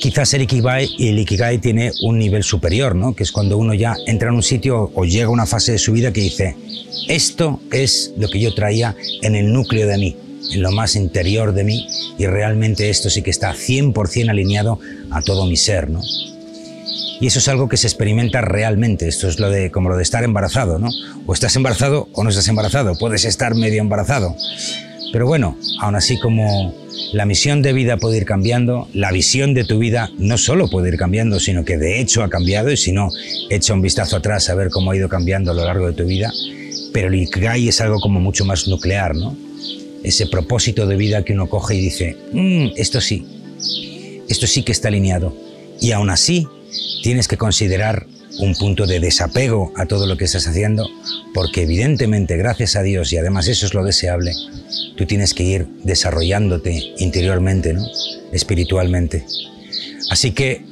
Quizás 0.00 0.34
el 0.34 0.42
Ikigai, 0.42 0.88
el 0.98 1.18
Ikigai 1.18 1.58
tiene 1.58 1.92
un 2.02 2.18
nivel 2.18 2.42
superior, 2.42 2.94
¿no? 2.96 3.14
Que 3.14 3.22
es 3.22 3.30
cuando 3.30 3.56
uno 3.58 3.74
ya 3.74 3.94
entra 4.06 4.30
en 4.30 4.34
un 4.34 4.42
sitio 4.42 4.90
o 4.94 5.04
llega 5.04 5.26
a 5.26 5.30
una 5.30 5.46
fase 5.46 5.72
de 5.72 5.78
su 5.78 5.92
vida 5.92 6.12
que 6.12 6.20
dice, 6.20 6.56
esto 7.08 7.60
es 7.70 8.12
lo 8.16 8.28
que 8.28 8.40
yo 8.40 8.54
traía 8.54 8.96
en 9.22 9.36
el 9.36 9.52
núcleo 9.52 9.86
de 9.86 9.98
mí, 9.98 10.16
en 10.52 10.62
lo 10.62 10.72
más 10.72 10.96
interior 10.96 11.52
de 11.52 11.64
mí, 11.64 11.86
y 12.18 12.26
realmente 12.26 12.90
esto 12.90 13.10
sí 13.10 13.22
que 13.22 13.30
está 13.30 13.54
100% 13.54 14.30
alineado 14.30 14.80
a 15.10 15.22
todo 15.22 15.46
mi 15.46 15.56
ser, 15.56 15.88
¿no? 15.88 16.00
Y 17.22 17.28
eso 17.28 17.38
es 17.38 17.46
algo 17.46 17.68
que 17.68 17.76
se 17.76 17.86
experimenta 17.86 18.40
realmente. 18.40 19.06
Esto 19.06 19.28
es 19.28 19.38
lo 19.38 19.48
de, 19.48 19.70
como 19.70 19.88
lo 19.88 19.96
de 19.96 20.02
estar 20.02 20.24
embarazado, 20.24 20.80
¿no? 20.80 20.90
O 21.24 21.32
estás 21.32 21.54
embarazado 21.54 22.08
o 22.14 22.24
no 22.24 22.30
estás 22.30 22.48
embarazado. 22.48 22.96
Puedes 22.98 23.24
estar 23.24 23.54
medio 23.54 23.80
embarazado. 23.80 24.34
Pero 25.12 25.28
bueno, 25.28 25.56
aún 25.80 25.94
así 25.94 26.18
como 26.18 26.74
la 27.12 27.24
misión 27.24 27.62
de 27.62 27.74
vida 27.74 27.96
puede 27.96 28.16
ir 28.16 28.24
cambiando, 28.24 28.88
la 28.92 29.12
visión 29.12 29.54
de 29.54 29.62
tu 29.62 29.78
vida 29.78 30.10
no 30.18 30.36
solo 30.36 30.68
puede 30.68 30.88
ir 30.88 30.96
cambiando, 30.96 31.38
sino 31.38 31.64
que 31.64 31.78
de 31.78 32.00
hecho 32.00 32.24
ha 32.24 32.28
cambiado 32.28 32.72
y 32.72 32.76
si 32.76 32.90
no, 32.90 33.08
echa 33.50 33.72
un 33.72 33.82
vistazo 33.82 34.16
atrás 34.16 34.50
a 34.50 34.56
ver 34.56 34.70
cómo 34.70 34.90
ha 34.90 34.96
ido 34.96 35.08
cambiando 35.08 35.52
a 35.52 35.54
lo 35.54 35.64
largo 35.64 35.86
de 35.86 35.92
tu 35.92 36.04
vida. 36.04 36.32
Pero 36.92 37.06
el 37.06 37.14
Ikigai 37.14 37.68
es 37.68 37.80
algo 37.80 38.00
como 38.00 38.18
mucho 38.18 38.44
más 38.44 38.66
nuclear, 38.66 39.14
¿no? 39.14 39.36
Ese 40.02 40.26
propósito 40.26 40.88
de 40.88 40.96
vida 40.96 41.24
que 41.24 41.34
uno 41.34 41.48
coge 41.48 41.76
y 41.76 41.82
dice, 41.82 42.16
mm, 42.32 42.70
esto 42.76 43.00
sí, 43.00 43.24
esto 44.28 44.48
sí 44.48 44.64
que 44.64 44.72
está 44.72 44.88
alineado. 44.88 45.32
Y 45.80 45.92
aún 45.92 46.10
así, 46.10 46.48
tienes 47.02 47.28
que 47.28 47.36
considerar 47.36 48.06
un 48.38 48.54
punto 48.54 48.86
de 48.86 49.00
desapego 49.00 49.72
a 49.76 49.86
todo 49.86 50.06
lo 50.06 50.16
que 50.16 50.24
estás 50.24 50.46
haciendo, 50.46 50.88
porque 51.34 51.62
evidentemente, 51.62 52.36
gracias 52.36 52.76
a 52.76 52.82
Dios, 52.82 53.12
y 53.12 53.18
además 53.18 53.48
eso 53.48 53.66
es 53.66 53.74
lo 53.74 53.84
deseable, 53.84 54.32
tú 54.96 55.06
tienes 55.06 55.34
que 55.34 55.42
ir 55.42 55.66
desarrollándote 55.84 56.94
interiormente, 56.98 57.72
¿no? 57.72 57.86
espiritualmente. 58.32 59.24
Así 60.10 60.32
que 60.32 60.64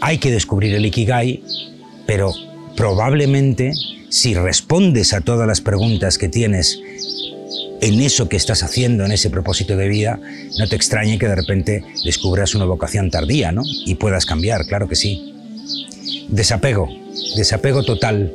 hay 0.00 0.18
que 0.18 0.30
descubrir 0.30 0.74
el 0.74 0.86
Ikigai, 0.86 1.42
pero 2.06 2.32
probablemente 2.76 3.72
si 4.08 4.34
respondes 4.34 5.12
a 5.12 5.20
todas 5.20 5.46
las 5.46 5.60
preguntas 5.60 6.18
que 6.18 6.28
tienes 6.28 6.80
en 7.80 8.00
eso 8.00 8.28
que 8.28 8.36
estás 8.36 8.62
haciendo, 8.62 9.04
en 9.04 9.12
ese 9.12 9.30
propósito 9.30 9.76
de 9.76 9.88
vida, 9.88 10.20
no 10.58 10.68
te 10.68 10.76
extrañe 10.76 11.18
que 11.18 11.28
de 11.28 11.34
repente 11.34 11.84
descubras 12.04 12.54
una 12.54 12.64
vocación 12.64 13.10
tardía, 13.10 13.52
¿no? 13.52 13.62
Y 13.86 13.94
puedas 13.94 14.26
cambiar, 14.26 14.66
claro 14.66 14.88
que 14.88 14.96
sí. 14.96 15.34
Desapego, 16.28 16.88
desapego 17.36 17.82
total 17.82 18.32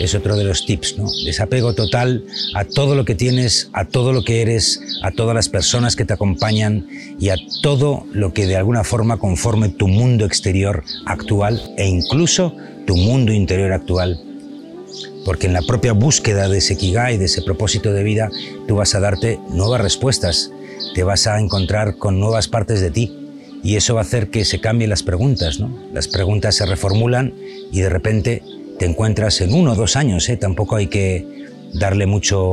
es 0.00 0.14
otro 0.14 0.36
de 0.36 0.44
los 0.44 0.66
tips, 0.66 0.98
¿no? 0.98 1.08
Desapego 1.24 1.74
total 1.74 2.24
a 2.54 2.64
todo 2.64 2.94
lo 2.94 3.04
que 3.04 3.14
tienes, 3.14 3.70
a 3.72 3.84
todo 3.84 4.12
lo 4.12 4.24
que 4.24 4.42
eres, 4.42 4.80
a 5.02 5.10
todas 5.12 5.34
las 5.34 5.48
personas 5.48 5.96
que 5.96 6.04
te 6.04 6.12
acompañan 6.12 6.86
y 7.18 7.28
a 7.28 7.36
todo 7.62 8.06
lo 8.12 8.32
que 8.32 8.46
de 8.46 8.56
alguna 8.56 8.84
forma 8.84 9.18
conforme 9.18 9.68
tu 9.68 9.88
mundo 9.88 10.24
exterior 10.24 10.84
actual 11.06 11.62
e 11.76 11.86
incluso 11.86 12.56
tu 12.86 12.96
mundo 12.96 13.32
interior 13.32 13.72
actual 13.72 14.20
porque 15.24 15.46
en 15.46 15.52
la 15.52 15.62
propia 15.62 15.92
búsqueda 15.92 16.48
de 16.48 16.58
ese 16.58 16.76
Kigai, 16.76 17.16
de 17.16 17.24
ese 17.26 17.42
propósito 17.42 17.92
de 17.92 18.02
vida, 18.02 18.30
tú 18.68 18.76
vas 18.76 18.94
a 18.94 19.00
darte 19.00 19.38
nuevas 19.50 19.80
respuestas, 19.80 20.50
te 20.94 21.02
vas 21.02 21.26
a 21.26 21.38
encontrar 21.38 21.96
con 21.96 22.20
nuevas 22.20 22.48
partes 22.48 22.80
de 22.80 22.90
ti 22.90 23.18
y 23.62 23.76
eso 23.76 23.94
va 23.94 24.02
a 24.02 24.04
hacer 24.04 24.30
que 24.30 24.44
se 24.44 24.60
cambien 24.60 24.90
las 24.90 25.02
preguntas, 25.02 25.58
¿no? 25.58 25.74
Las 25.92 26.06
preguntas 26.06 26.54
se 26.54 26.66
reformulan 26.66 27.34
y 27.72 27.80
de 27.80 27.88
repente 27.88 28.42
te 28.78 28.84
encuentras 28.84 29.40
en 29.40 29.54
uno 29.54 29.72
o 29.72 29.74
dos 29.74 29.96
años, 29.96 30.28
¿eh? 30.28 30.36
tampoco 30.36 30.76
hay 30.76 30.88
que 30.88 31.26
darle 31.72 32.06
mucho, 32.06 32.52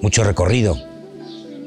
mucho 0.00 0.24
recorrido. 0.24 0.78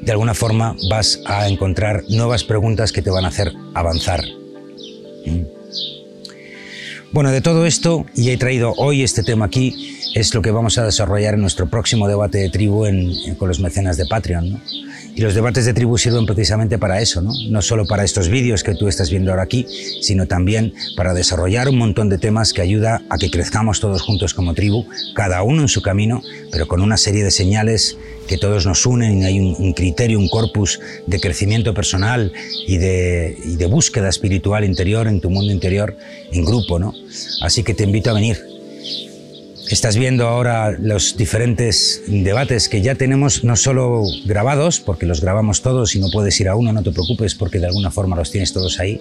De 0.00 0.10
alguna 0.10 0.34
forma 0.34 0.74
vas 0.90 1.20
a 1.26 1.48
encontrar 1.48 2.02
nuevas 2.08 2.42
preguntas 2.42 2.90
que 2.90 3.02
te 3.02 3.10
van 3.10 3.24
a 3.24 3.28
hacer 3.28 3.52
avanzar. 3.74 4.24
Bueno, 7.12 7.30
de 7.30 7.42
todo 7.42 7.66
esto, 7.66 8.06
y 8.14 8.30
he 8.30 8.38
traído 8.38 8.72
hoy 8.78 9.02
este 9.02 9.22
tema 9.22 9.44
aquí, 9.44 9.98
es 10.14 10.32
lo 10.32 10.40
que 10.40 10.50
vamos 10.50 10.78
a 10.78 10.86
desarrollar 10.86 11.34
en 11.34 11.42
nuestro 11.42 11.68
próximo 11.68 12.08
debate 12.08 12.38
de 12.38 12.48
tribu 12.48 12.86
con 13.36 13.48
los 13.48 13.60
mecenas 13.60 13.98
de 13.98 14.06
Patreon. 14.06 14.62
Y 15.14 15.20
los 15.20 15.34
debates 15.34 15.66
de 15.66 15.74
tribu 15.74 15.98
sirven 15.98 16.24
precisamente 16.24 16.78
para 16.78 17.02
eso, 17.02 17.20
¿no? 17.20 17.32
No 17.50 17.60
solo 17.60 17.86
para 17.86 18.02
estos 18.02 18.30
vídeos 18.30 18.62
que 18.62 18.74
tú 18.74 18.88
estás 18.88 19.10
viendo 19.10 19.30
ahora 19.30 19.42
aquí, 19.42 19.66
sino 20.00 20.26
también 20.26 20.72
para 20.96 21.12
desarrollar 21.12 21.68
un 21.68 21.76
montón 21.76 22.08
de 22.08 22.16
temas 22.16 22.54
que 22.54 22.62
ayuda 22.62 23.02
a 23.10 23.18
que 23.18 23.30
crezcamos 23.30 23.78
todos 23.78 24.00
juntos 24.00 24.32
como 24.32 24.54
tribu, 24.54 24.86
cada 25.14 25.42
uno 25.42 25.60
en 25.60 25.68
su 25.68 25.82
camino, 25.82 26.22
pero 26.50 26.66
con 26.66 26.80
una 26.80 26.96
serie 26.96 27.24
de 27.24 27.30
señales 27.30 27.98
que 28.26 28.38
todos 28.38 28.66
nos 28.66 28.86
unen 28.86 29.24
hay 29.24 29.40
un, 29.40 29.72
criterio, 29.72 30.18
un 30.18 30.28
corpus 30.28 30.80
de 31.06 31.20
crecimiento 31.20 31.74
personal 31.74 32.32
y 32.66 32.78
de, 32.78 33.36
y 33.44 33.56
de 33.56 33.66
búsqueda 33.66 34.08
espiritual 34.08 34.64
interior 34.64 35.08
en 35.08 35.20
tu 35.20 35.30
mundo 35.30 35.52
interior 35.52 35.96
en 36.30 36.44
grupo, 36.44 36.78
¿no? 36.78 36.94
Así 37.42 37.62
que 37.62 37.74
te 37.74 37.84
invito 37.84 38.10
a 38.10 38.14
venir 38.14 38.51
Estás 39.72 39.96
viendo 39.96 40.28
ahora 40.28 40.70
los 40.78 41.16
diferentes 41.16 42.02
debates 42.06 42.68
que 42.68 42.82
ya 42.82 42.94
tenemos, 42.94 43.42
no 43.42 43.56
solo 43.56 44.04
grabados, 44.26 44.80
porque 44.80 45.06
los 45.06 45.22
grabamos 45.22 45.62
todos 45.62 45.96
y 45.96 45.98
no 45.98 46.10
puedes 46.12 46.38
ir 46.42 46.50
a 46.50 46.56
uno, 46.56 46.74
no 46.74 46.82
te 46.82 46.92
preocupes 46.92 47.34
porque 47.34 47.58
de 47.58 47.68
alguna 47.68 47.90
forma 47.90 48.14
los 48.14 48.30
tienes 48.30 48.52
todos 48.52 48.78
ahí, 48.80 49.00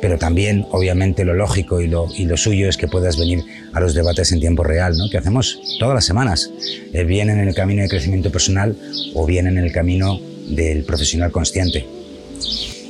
pero 0.00 0.16
también 0.16 0.64
obviamente 0.70 1.24
lo 1.24 1.34
lógico 1.34 1.80
y 1.80 1.88
lo, 1.88 2.06
y 2.16 2.26
lo 2.26 2.36
suyo 2.36 2.68
es 2.68 2.76
que 2.76 2.86
puedas 2.86 3.18
venir 3.18 3.42
a 3.72 3.80
los 3.80 3.94
debates 3.94 4.30
en 4.30 4.38
tiempo 4.38 4.62
real, 4.62 4.96
¿no? 4.96 5.10
que 5.10 5.18
hacemos 5.18 5.58
todas 5.80 5.96
las 5.96 6.04
semanas, 6.04 6.52
eh, 6.92 7.02
bien 7.02 7.28
en 7.28 7.40
el 7.40 7.52
camino 7.52 7.82
de 7.82 7.88
crecimiento 7.88 8.30
personal 8.30 8.76
o 9.12 9.26
bien 9.26 9.48
en 9.48 9.58
el 9.58 9.72
camino 9.72 10.20
del 10.46 10.84
profesional 10.84 11.32
consciente. 11.32 11.84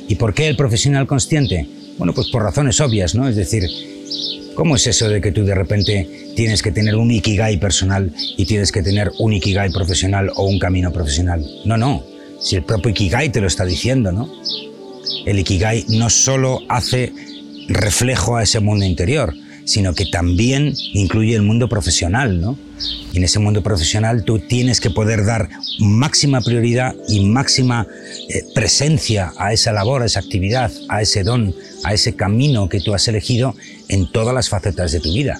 ¿Y 0.07 0.15
por 0.15 0.35
qué 0.35 0.49
el 0.49 0.55
profesional 0.55 1.07
consciente? 1.07 1.67
Bueno, 1.97 2.13
pues 2.13 2.27
por 2.27 2.43
razones 2.43 2.79
obvias, 2.79 3.15
¿no? 3.15 3.27
Es 3.27 3.35
decir, 3.35 3.67
¿Cómo 4.57 4.75
es 4.75 4.87
eso 4.87 5.07
de 5.07 5.21
que 5.21 5.31
tú 5.31 5.45
de 5.45 5.53
repente 5.53 6.09
tienes 6.35 6.63
que 6.63 6.71
tener 6.71 6.95
un 6.95 7.11
ikigai 7.11 7.59
personal 7.59 8.11
y 8.37 8.45
tienes 8.47 8.71
que 8.71 8.81
tener 8.81 9.11
un 9.19 9.31
ikigai 9.33 9.69
profesional 9.71 10.31
o 10.35 10.47
un 10.47 10.57
camino 10.57 10.91
profesional? 10.91 11.45
No, 11.63 11.77
no. 11.77 12.03
Si 12.41 12.55
el 12.55 12.63
propio 12.63 12.89
ikigai 12.89 13.31
te 13.31 13.39
lo 13.39 13.45
está 13.45 13.65
diciendo, 13.65 14.11
¿no? 14.11 14.27
El 15.27 15.37
ikigai 15.37 15.85
no 15.89 16.09
solo 16.09 16.63
hace 16.69 17.13
reflejo 17.67 18.35
a 18.35 18.41
ese 18.41 18.59
mundo 18.59 18.83
interior, 18.83 19.35
sino 19.63 19.93
que 19.93 20.07
también 20.07 20.73
incluye 20.93 21.35
el 21.35 21.43
mundo 21.43 21.69
profesional, 21.69 22.41
¿no? 22.41 22.57
Y 23.13 23.17
en 23.17 23.25
ese 23.25 23.37
mundo 23.37 23.61
profesional 23.61 24.23
tú 24.23 24.39
tienes 24.39 24.81
que 24.81 24.89
poder 24.89 25.23
dar 25.23 25.49
máxima 25.77 26.41
prioridad 26.41 26.95
y 27.07 27.23
máxima 27.25 27.85
eh, 28.27 28.43
presencia 28.55 29.33
a 29.37 29.53
esa 29.53 29.71
labor, 29.71 30.01
a 30.01 30.07
esa 30.07 30.19
actividad, 30.19 30.71
a 30.89 31.03
ese 31.03 31.21
don, 31.23 31.53
a 31.87 31.93
ese 31.93 32.15
camino 32.15 32.67
que 32.67 32.81
tú 32.81 32.93
has 32.93 33.07
elegido 33.07 33.55
en 33.87 34.11
todas 34.11 34.35
las 34.35 34.49
facetas 34.49 34.91
de 34.91 34.99
tu 34.99 35.13
vida. 35.13 35.39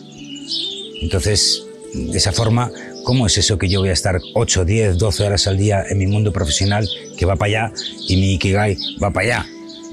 Entonces, 1.01 1.63
de 1.94 2.18
esa 2.18 2.32
forma, 2.32 2.72
¿cómo 3.04 3.27
es 3.27 3.38
eso 3.38 3.58
que 3.58 3.68
yo 3.68 3.82
voy 3.82 3.89
a 3.89 3.94
estar 3.94 4.18
8, 4.34 4.63
10, 4.63 4.98
12 4.98 5.24
horas 5.25 5.46
al 5.48 5.58
día 5.58 5.84
en 5.89 5.98
mi 5.98 6.08
mundo 6.08 6.32
profesional 6.32 6.88
que 7.18 7.25
va 7.25 7.36
para 7.36 7.68
allá 7.68 7.74
y 8.08 8.16
mi 8.16 8.34
Ikigai 8.36 8.77
va 9.04 9.12
para 9.12 9.25
allá? 9.25 9.46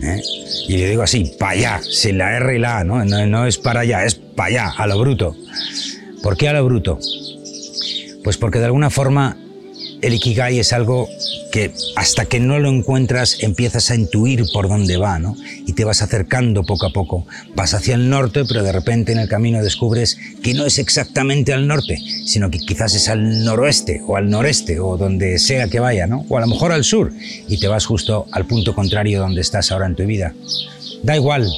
¿eh? 0.04 0.22
Y 0.68 0.76
le 0.76 0.90
digo 0.90 1.02
así, 1.02 1.32
para 1.40 1.52
allá, 1.52 1.80
sin 1.82 2.18
la 2.18 2.36
R 2.36 2.54
y 2.54 2.60
la 2.60 2.78
A, 2.78 2.84
¿no? 2.84 3.04
¿no? 3.04 3.26
No 3.26 3.46
es 3.46 3.58
para 3.58 3.80
allá, 3.80 4.04
es 4.04 4.14
para 4.14 4.48
allá, 4.48 4.70
a 4.78 4.86
lo 4.86 4.96
bruto. 4.96 5.36
¿Por 6.22 6.36
qué 6.36 6.48
a 6.48 6.52
lo 6.52 6.64
bruto? 6.64 7.00
Pues 8.22 8.36
porque 8.36 8.60
de 8.60 8.66
alguna 8.66 8.90
forma 8.90 9.36
el 10.02 10.14
Ikigai 10.14 10.60
es 10.60 10.72
algo 10.72 11.08
que 11.54 11.70
hasta 11.94 12.24
que 12.24 12.40
no 12.40 12.58
lo 12.58 12.68
encuentras 12.68 13.36
empiezas 13.38 13.92
a 13.92 13.94
intuir 13.94 14.44
por 14.52 14.68
dónde 14.68 14.96
va, 14.96 15.20
¿no? 15.20 15.36
Y 15.64 15.74
te 15.74 15.84
vas 15.84 16.02
acercando 16.02 16.64
poco 16.64 16.86
a 16.86 16.92
poco. 16.92 17.28
Vas 17.54 17.74
hacia 17.74 17.94
el 17.94 18.10
norte, 18.10 18.44
pero 18.44 18.64
de 18.64 18.72
repente 18.72 19.12
en 19.12 19.20
el 19.20 19.28
camino 19.28 19.62
descubres 19.62 20.18
que 20.42 20.52
no 20.52 20.66
es 20.66 20.80
exactamente 20.80 21.52
al 21.52 21.68
norte, 21.68 21.96
sino 22.26 22.50
que 22.50 22.58
quizás 22.58 22.96
es 22.96 23.08
al 23.08 23.44
noroeste 23.44 24.02
o 24.04 24.16
al 24.16 24.30
noreste 24.30 24.80
o 24.80 24.96
donde 24.96 25.38
sea 25.38 25.68
que 25.68 25.78
vaya, 25.78 26.08
¿no? 26.08 26.26
O 26.28 26.38
a 26.38 26.40
lo 26.40 26.48
mejor 26.48 26.72
al 26.72 26.82
sur 26.82 27.12
y 27.46 27.60
te 27.60 27.68
vas 27.68 27.86
justo 27.86 28.26
al 28.32 28.46
punto 28.46 28.74
contrario 28.74 29.20
donde 29.20 29.40
estás 29.40 29.70
ahora 29.70 29.86
en 29.86 29.94
tu 29.94 30.04
vida. 30.06 30.34
Da 31.04 31.14
igual, 31.14 31.48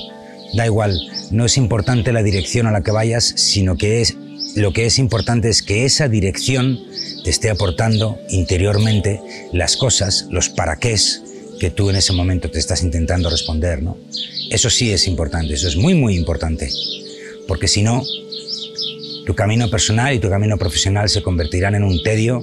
da 0.53 0.67
igual. 0.67 1.01
No 1.31 1.47
es 1.47 1.57
importante 1.57 2.13
la 2.13 2.23
dirección 2.23 2.67
a 2.67 2.71
la 2.71 2.83
que 2.83 2.91
vayas, 2.91 3.25
sino 3.25 3.79
que 3.79 4.03
es 4.03 4.15
lo 4.57 4.75
que 4.75 4.85
es 4.85 4.99
importante 4.99 5.49
es 5.49 5.63
que 5.63 5.85
esa 5.85 6.09
dirección 6.09 6.81
te 7.27 7.31
esté 7.31 7.51
aportando 7.51 8.21
interiormente 8.29 9.21
las 9.53 9.77
cosas, 9.77 10.29
los 10.31 10.49
para 10.49 10.77
qué 10.77 10.95
que 11.59 11.71
tú 11.73 11.91
en 11.91 11.97
ese 11.97 12.13
momento 12.13 12.53
te 12.53 12.61
estás 12.61 12.85
intentando 12.85 13.29
responder, 13.29 13.83
¿no? 13.83 13.99
Eso 14.49 14.71
sí 14.71 14.93
es 14.93 15.09
importante, 15.09 15.55
eso 15.55 15.67
es 15.67 15.75
muy, 15.75 15.95
muy 15.95 16.15
importante. 16.15 16.71
Porque 17.49 17.67
si 17.67 17.83
no, 17.83 18.05
tu 19.27 19.35
camino 19.35 19.69
personal 19.69 20.15
y 20.15 20.21
tu 20.21 20.31
camino 20.31 20.57
profesional 20.57 21.09
se 21.09 21.21
convertirán 21.21 21.75
en 21.75 21.83
un 21.83 22.01
tedio 22.01 22.43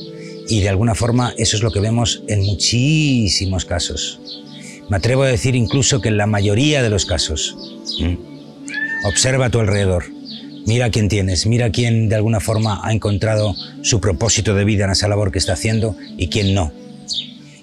y 0.50 0.60
de 0.60 0.68
alguna 0.68 0.96
forma 0.96 1.34
eso 1.38 1.56
es 1.56 1.64
lo 1.64 1.72
que 1.72 1.80
vemos 1.80 2.22
en 2.28 2.42
muchísimos 2.42 3.64
casos. 3.64 4.20
Me 4.90 4.98
atrevo 4.98 5.24
a 5.24 5.28
decir 5.28 5.56
incluso 5.56 6.02
que 6.02 6.10
en 6.10 6.18
la 6.18 6.28
mayoría 6.28 6.84
de 6.84 6.90
los 6.90 7.06
casos. 7.06 7.56
Observa 9.06 9.46
a 9.46 9.50
tu 9.50 9.62
alrededor. 9.62 10.13
Mira 10.66 10.90
quién 10.92 11.10
tienes, 11.10 11.46
mira 11.46 11.72
quién 11.72 12.08
de 12.08 12.16
alguna 12.16 12.40
forma 12.40 12.80
ha 12.84 12.94
encontrado 12.94 13.54
su 13.82 14.00
propósito 14.00 14.56
de 14.56 14.64
vida 14.64 14.86
en 14.86 14.92
esa 14.92 15.10
labor 15.10 15.32
que 15.32 15.40
está 15.40 15.54
haciendo 15.54 15.96
y 16.18 16.30
quién 16.30 16.54
no. 16.54 16.72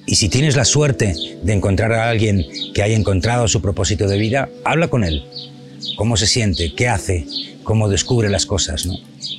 Y 0.06 0.16
si 0.16 0.28
tienes 0.28 0.56
la 0.56 0.64
suerte 0.64 1.14
de 1.42 1.52
encontrar 1.52 1.92
a 1.92 2.10
alguien 2.10 2.44
que 2.74 2.82
haya 2.82 2.96
encontrado 2.96 3.48
su 3.48 3.62
propósito 3.62 4.06
de 4.06 4.18
vida, 4.18 4.48
habla 4.64 4.88
con 4.88 5.04
él. 5.04 5.24
¿Cómo 5.96 6.16
se 6.16 6.26
siente? 6.26 6.74
¿Qué 6.74 6.88
hace? 6.88 7.26
¿Cómo 7.62 7.88
descubre 7.88 8.28
las 8.28 8.44
cosas? 8.44 8.88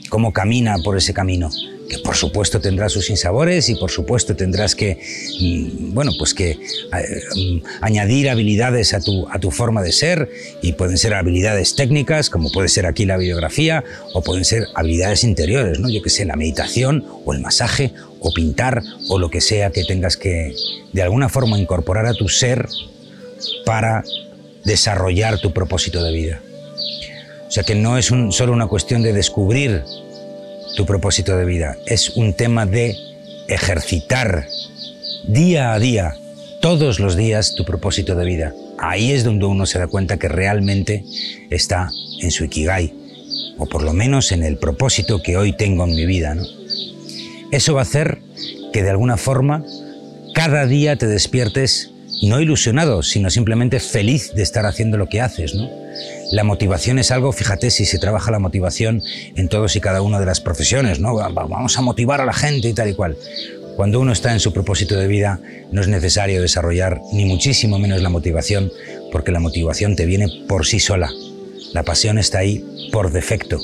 ¿Cómo 0.10 0.34
camina 0.34 0.78
por 0.84 0.98
ese 0.98 1.14
camino? 1.14 1.50
Que 1.92 2.00
por 2.00 2.16
supuesto 2.16 2.62
tendrá 2.62 2.88
sus 2.88 3.10
insabores 3.10 3.68
y 3.68 3.76
por 3.76 3.92
supuesto 3.92 4.34
tendrás 4.34 4.76
que, 4.76 4.98
mm, 5.42 5.94
bueno, 5.94 6.14
pues 6.18 6.34
que 6.34 6.52
eh, 6.52 7.62
añadir 7.82 8.30
habilidades 8.30 8.94
a 8.94 9.02
tu, 9.02 9.28
a 9.30 9.40
tu 9.40 9.52
forma 9.52 9.82
de 9.82 9.92
ser 9.92 10.30
y 10.62 10.72
pueden 10.72 10.98
ser 10.98 11.14
habilidades 11.14 11.76
técnicas, 11.76 12.30
como 12.30 12.50
puede 12.50 12.70
ser 12.70 12.86
aquí 12.86 13.06
la 13.06 13.18
biografía, 13.18 13.84
o 14.14 14.22
pueden 14.22 14.46
ser 14.46 14.68
habilidades 14.74 15.26
interiores, 15.26 15.80
¿no? 15.80 15.90
Yo 15.90 16.02
que 16.02 16.10
sé, 16.10 16.24
la 16.24 16.38
meditación 16.38 17.04
o 17.26 17.34
el 17.34 17.42
masaje 17.42 17.92
o 18.22 18.32
pintar 18.32 18.82
o 19.10 19.20
lo 19.20 19.30
que 19.30 19.42
sea 19.42 19.72
que 19.72 19.84
tengas 19.84 20.16
que 20.16 20.56
de 20.94 21.02
alguna 21.02 21.28
forma 21.28 21.60
incorporar 21.60 22.06
a 22.06 22.14
tu 22.14 22.30
ser 22.30 22.70
para 23.66 24.06
desarrollar 24.64 25.40
tu 25.40 25.52
propósito 25.52 26.02
de 26.02 26.14
vida. 26.14 26.42
O 27.50 27.52
sea 27.52 27.64
que 27.64 27.76
no 27.76 27.98
es 27.98 28.06
solo 28.06 28.54
una 28.54 28.68
cuestión 28.68 29.02
de 29.02 29.12
descubrir 29.12 29.84
tu 30.76 30.86
propósito 30.86 31.38
de 31.38 31.46
vida. 31.46 31.78
Es 31.86 32.12
un 32.12 32.34
tema 32.34 32.66
de 32.66 32.96
ejercitar 33.48 34.48
día 35.26 35.74
a 35.74 35.80
día, 35.80 36.16
todos 36.62 37.00
los 37.00 37.16
días, 37.16 37.56
tu 37.56 37.66
propósito 37.66 38.16
de 38.16 38.26
vida. 38.26 38.54
Ahí 38.78 39.12
es 39.12 39.24
donde 39.24 39.46
uno 39.46 39.66
se 39.66 39.80
da 39.80 39.88
cuenta 39.88 40.18
que 40.18 40.28
realmente 40.28 41.04
está 41.50 41.92
en 42.22 42.32
su 42.32 42.46
ikigai, 42.46 42.94
o 43.58 43.66
por 43.66 43.84
lo 43.84 43.94
menos 43.94 44.32
en 44.32 44.44
el 44.44 44.58
propósito 44.58 45.22
que 45.22 45.38
hoy 45.38 45.54
tengo 45.54 45.84
en 45.84 45.96
mi 45.96 46.06
vida. 46.06 46.36
Eso 47.52 47.74
va 47.74 47.82
a 47.82 47.84
hacer 47.84 48.20
que 48.72 48.84
de 48.84 48.90
alguna 48.90 49.18
forma 49.18 49.64
cada 50.34 50.66
día 50.66 50.96
te 50.96 51.08
despiertes 51.08 51.92
no 52.22 52.40
ilusionado, 52.40 53.04
sino 53.04 53.30
simplemente 53.30 53.80
feliz 53.80 54.34
de 54.34 54.44
estar 54.44 54.66
haciendo 54.66 54.98
lo 54.98 55.08
que 55.08 55.22
haces. 55.22 55.54
La 56.32 56.46
motivación 56.46 56.98
es 56.98 57.12
algo, 57.12 57.34
fíjate, 57.34 57.72
si 57.72 57.86
se 57.86 58.00
trabaja 58.00 58.32
la 58.32 58.40
motivación 58.40 59.04
en 59.36 59.50
todos 59.50 59.76
y 59.76 59.82
cada 59.82 60.02
una 60.02 60.20
de 60.20 60.26
las 60.26 60.40
profesiones, 60.40 61.00
¿no? 61.00 61.16
Vamos 61.16 61.78
a 61.78 61.82
motivar 61.82 62.22
a 62.22 62.26
la 62.26 62.34
gente 62.34 62.70
y 62.70 62.74
tal 62.74 62.90
y 62.90 62.94
cual. 62.94 63.18
Cuando 63.76 64.00
uno 64.00 64.14
está 64.14 64.32
en 64.32 64.40
su 64.40 64.54
propósito 64.54 64.98
de 64.98 65.08
vida, 65.08 65.42
no 65.72 65.82
es 65.82 65.90
necesario 65.90 66.42
desarrollar 66.42 67.02
ni 67.12 67.26
muchísimo 67.26 67.80
menos 67.80 68.02
la 68.02 68.10
motivación, 68.10 68.72
porque 69.12 69.32
la 69.32 69.40
motivación 69.40 69.96
te 69.96 70.06
viene 70.06 70.28
por 70.48 70.66
sí 70.66 70.80
sola. 70.80 71.12
La 71.74 71.84
pasión 71.84 72.18
está 72.18 72.40
ahí 72.40 72.90
por 72.92 73.12
defecto. 73.12 73.60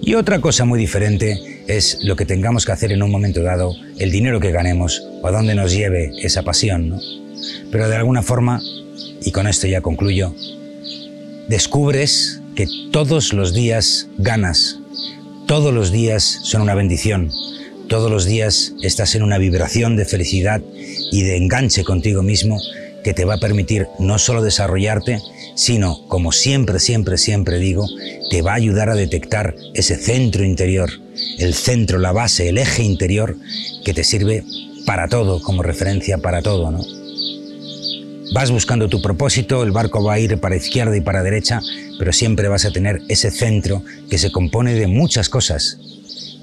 Y 0.00 0.14
otra 0.14 0.40
cosa 0.40 0.64
muy 0.64 0.78
diferente 0.78 1.64
es 1.66 1.98
lo 2.02 2.14
que 2.14 2.26
tengamos 2.26 2.64
que 2.64 2.72
hacer 2.72 2.92
en 2.92 3.02
un 3.02 3.10
momento 3.10 3.42
dado, 3.42 3.74
el 3.98 4.10
dinero 4.10 4.38
que 4.38 4.52
ganemos 4.52 5.02
o 5.20 5.26
a 5.26 5.32
dónde 5.32 5.54
nos 5.54 5.72
lleve 5.72 6.12
esa 6.22 6.42
pasión. 6.42 6.88
¿no? 6.90 7.00
Pero 7.70 7.88
de 7.88 7.96
alguna 7.96 8.22
forma, 8.22 8.60
y 9.20 9.32
con 9.32 9.46
esto 9.46 9.66
ya 9.66 9.80
concluyo, 9.80 10.34
descubres 11.48 12.40
que 12.54 12.68
todos 12.92 13.32
los 13.32 13.54
días 13.54 14.08
ganas, 14.18 14.78
todos 15.46 15.72
los 15.72 15.90
días 15.90 16.40
son 16.42 16.62
una 16.62 16.74
bendición, 16.74 17.30
todos 17.88 18.10
los 18.10 18.26
días 18.26 18.74
estás 18.82 19.14
en 19.14 19.22
una 19.22 19.38
vibración 19.38 19.96
de 19.96 20.04
felicidad 20.04 20.60
y 21.10 21.22
de 21.22 21.36
enganche 21.36 21.84
contigo 21.84 22.22
mismo 22.22 22.60
que 23.02 23.14
te 23.14 23.24
va 23.24 23.34
a 23.34 23.40
permitir 23.40 23.86
no 23.98 24.18
solo 24.18 24.42
desarrollarte, 24.42 25.20
sino, 25.54 26.06
como 26.08 26.32
siempre, 26.32 26.78
siempre, 26.80 27.16
siempre 27.16 27.58
digo, 27.58 27.86
te 28.28 28.42
va 28.42 28.52
a 28.52 28.56
ayudar 28.56 28.90
a 28.90 28.94
detectar 28.94 29.54
ese 29.72 29.96
centro 29.96 30.44
interior, 30.44 30.90
el 31.38 31.54
centro, 31.54 31.98
la 31.98 32.12
base, 32.12 32.50
el 32.50 32.58
eje 32.58 32.82
interior 32.82 33.36
que 33.84 33.94
te 33.94 34.04
sirve 34.04 34.44
para 34.84 35.08
todo, 35.08 35.40
como 35.40 35.62
referencia 35.62 36.18
para 36.18 36.42
todo, 36.42 36.70
¿no? 36.70 36.97
Vas 38.32 38.50
buscando 38.50 38.88
tu 38.88 39.00
propósito, 39.00 39.62
el 39.62 39.70
barco 39.70 40.04
va 40.04 40.14
a 40.14 40.18
ir 40.18 40.38
para 40.38 40.56
izquierda 40.56 40.96
y 40.96 41.00
para 41.00 41.22
derecha, 41.22 41.60
pero 41.98 42.12
siempre 42.12 42.48
vas 42.48 42.66
a 42.66 42.70
tener 42.70 43.00
ese 43.08 43.30
centro 43.30 43.82
que 44.10 44.18
se 44.18 44.30
compone 44.30 44.74
de 44.74 44.86
muchas 44.86 45.28
cosas. 45.28 45.78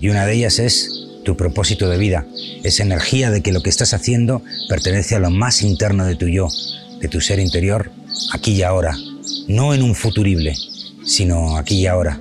Y 0.02 0.10
una 0.10 0.26
de 0.26 0.34
ellas 0.34 0.60
es 0.60 0.90
tu 1.24 1.38
propósito 1.38 1.88
de 1.88 1.98
vida, 1.98 2.26
esa 2.64 2.84
energía 2.84 3.30
de 3.30 3.42
que 3.42 3.52
lo 3.52 3.62
que 3.62 3.70
estás 3.70 3.94
haciendo 3.94 4.42
pertenece 4.68 5.16
a 5.16 5.20
lo 5.20 5.30
más 5.30 5.62
interno 5.62 6.06
de 6.06 6.16
tu 6.16 6.28
yo, 6.28 6.48
de 7.00 7.08
tu 7.08 7.22
ser 7.22 7.40
interior, 7.40 7.92
aquí 8.32 8.54
y 8.54 8.64
ahora, 8.64 8.98
no 9.48 9.74
en 9.74 9.84
un 9.84 9.96
futurible, 9.96 10.56
sino 11.06 11.58
aquí 11.58 11.82
y 11.82 11.88
ahora. 11.88 12.20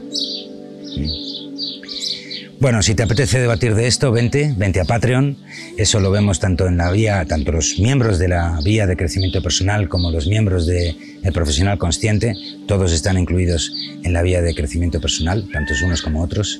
Bueno, 2.64 2.82
si 2.82 2.94
te 2.94 3.02
apetece 3.02 3.40
debatir 3.40 3.74
de 3.74 3.86
esto, 3.86 4.10
vente, 4.10 4.54
vente 4.56 4.80
a 4.80 4.86
Patreon. 4.86 5.36
Eso 5.76 6.00
lo 6.00 6.10
vemos 6.10 6.40
tanto 6.40 6.66
en 6.66 6.78
la 6.78 6.90
vía, 6.90 7.22
tanto 7.26 7.52
los 7.52 7.78
miembros 7.78 8.18
de 8.18 8.28
la 8.28 8.58
vía 8.64 8.86
de 8.86 8.96
crecimiento 8.96 9.42
personal 9.42 9.90
como 9.90 10.10
los 10.10 10.26
miembros 10.26 10.64
del 10.64 10.96
profesional 11.34 11.76
consciente. 11.76 12.32
Todos 12.66 12.94
están 12.94 13.18
incluidos 13.18 13.70
en 14.02 14.14
la 14.14 14.22
vía 14.22 14.40
de 14.40 14.54
crecimiento 14.54 14.98
personal, 14.98 15.46
tantos 15.52 15.82
unos 15.82 16.00
como 16.00 16.22
otros. 16.22 16.58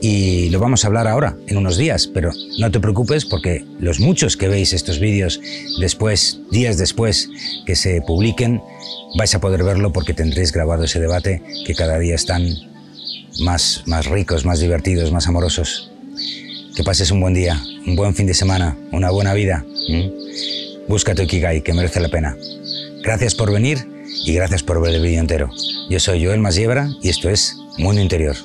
y 0.00 0.48
lo 0.48 0.58
vamos 0.58 0.84
a 0.84 0.86
hablar 0.86 1.06
ahora, 1.06 1.36
en 1.46 1.58
unos 1.58 1.76
días, 1.76 2.06
pero 2.06 2.30
no 2.58 2.70
te 2.70 2.80
preocupes 2.80 3.26
porque 3.26 3.62
los 3.78 4.00
muchos 4.00 4.38
que 4.38 4.48
veis 4.48 4.72
estos 4.72 5.00
vídeos 5.00 5.38
después, 5.80 6.40
días 6.50 6.78
después 6.78 7.28
que 7.66 7.76
se 7.76 8.00
publiquen, 8.00 8.62
vais 9.18 9.34
a 9.34 9.40
poder 9.40 9.62
verlo 9.64 9.92
porque 9.92 10.14
tendréis 10.14 10.50
grabado 10.50 10.84
ese 10.84 10.98
debate 10.98 11.42
que 11.66 11.74
cada 11.74 11.98
día 11.98 12.14
están 12.14 12.71
más, 13.40 13.82
más 13.86 14.06
ricos, 14.06 14.44
más 14.44 14.60
divertidos, 14.60 15.12
más 15.12 15.26
amorosos. 15.28 15.90
Que 16.76 16.84
pases 16.84 17.10
un 17.10 17.20
buen 17.20 17.34
día, 17.34 17.62
un 17.86 17.96
buen 17.96 18.14
fin 18.14 18.26
de 18.26 18.34
semana, 18.34 18.76
una 18.92 19.10
buena 19.10 19.34
vida. 19.34 19.64
Busca 20.88 21.14
tu 21.14 21.22
Ikigai, 21.22 21.62
que 21.62 21.74
merece 21.74 22.00
la 22.00 22.08
pena. 22.08 22.36
Gracias 23.02 23.34
por 23.34 23.52
venir 23.52 23.86
y 24.24 24.34
gracias 24.34 24.62
por 24.62 24.80
ver 24.80 24.94
el 24.94 25.02
vídeo 25.02 25.20
entero. 25.20 25.50
Yo 25.88 26.00
soy 26.00 26.24
Joel 26.24 26.40
Masiebra 26.40 26.88
y 27.02 27.08
esto 27.08 27.28
es 27.28 27.56
Mundo 27.78 28.00
Interior. 28.00 28.36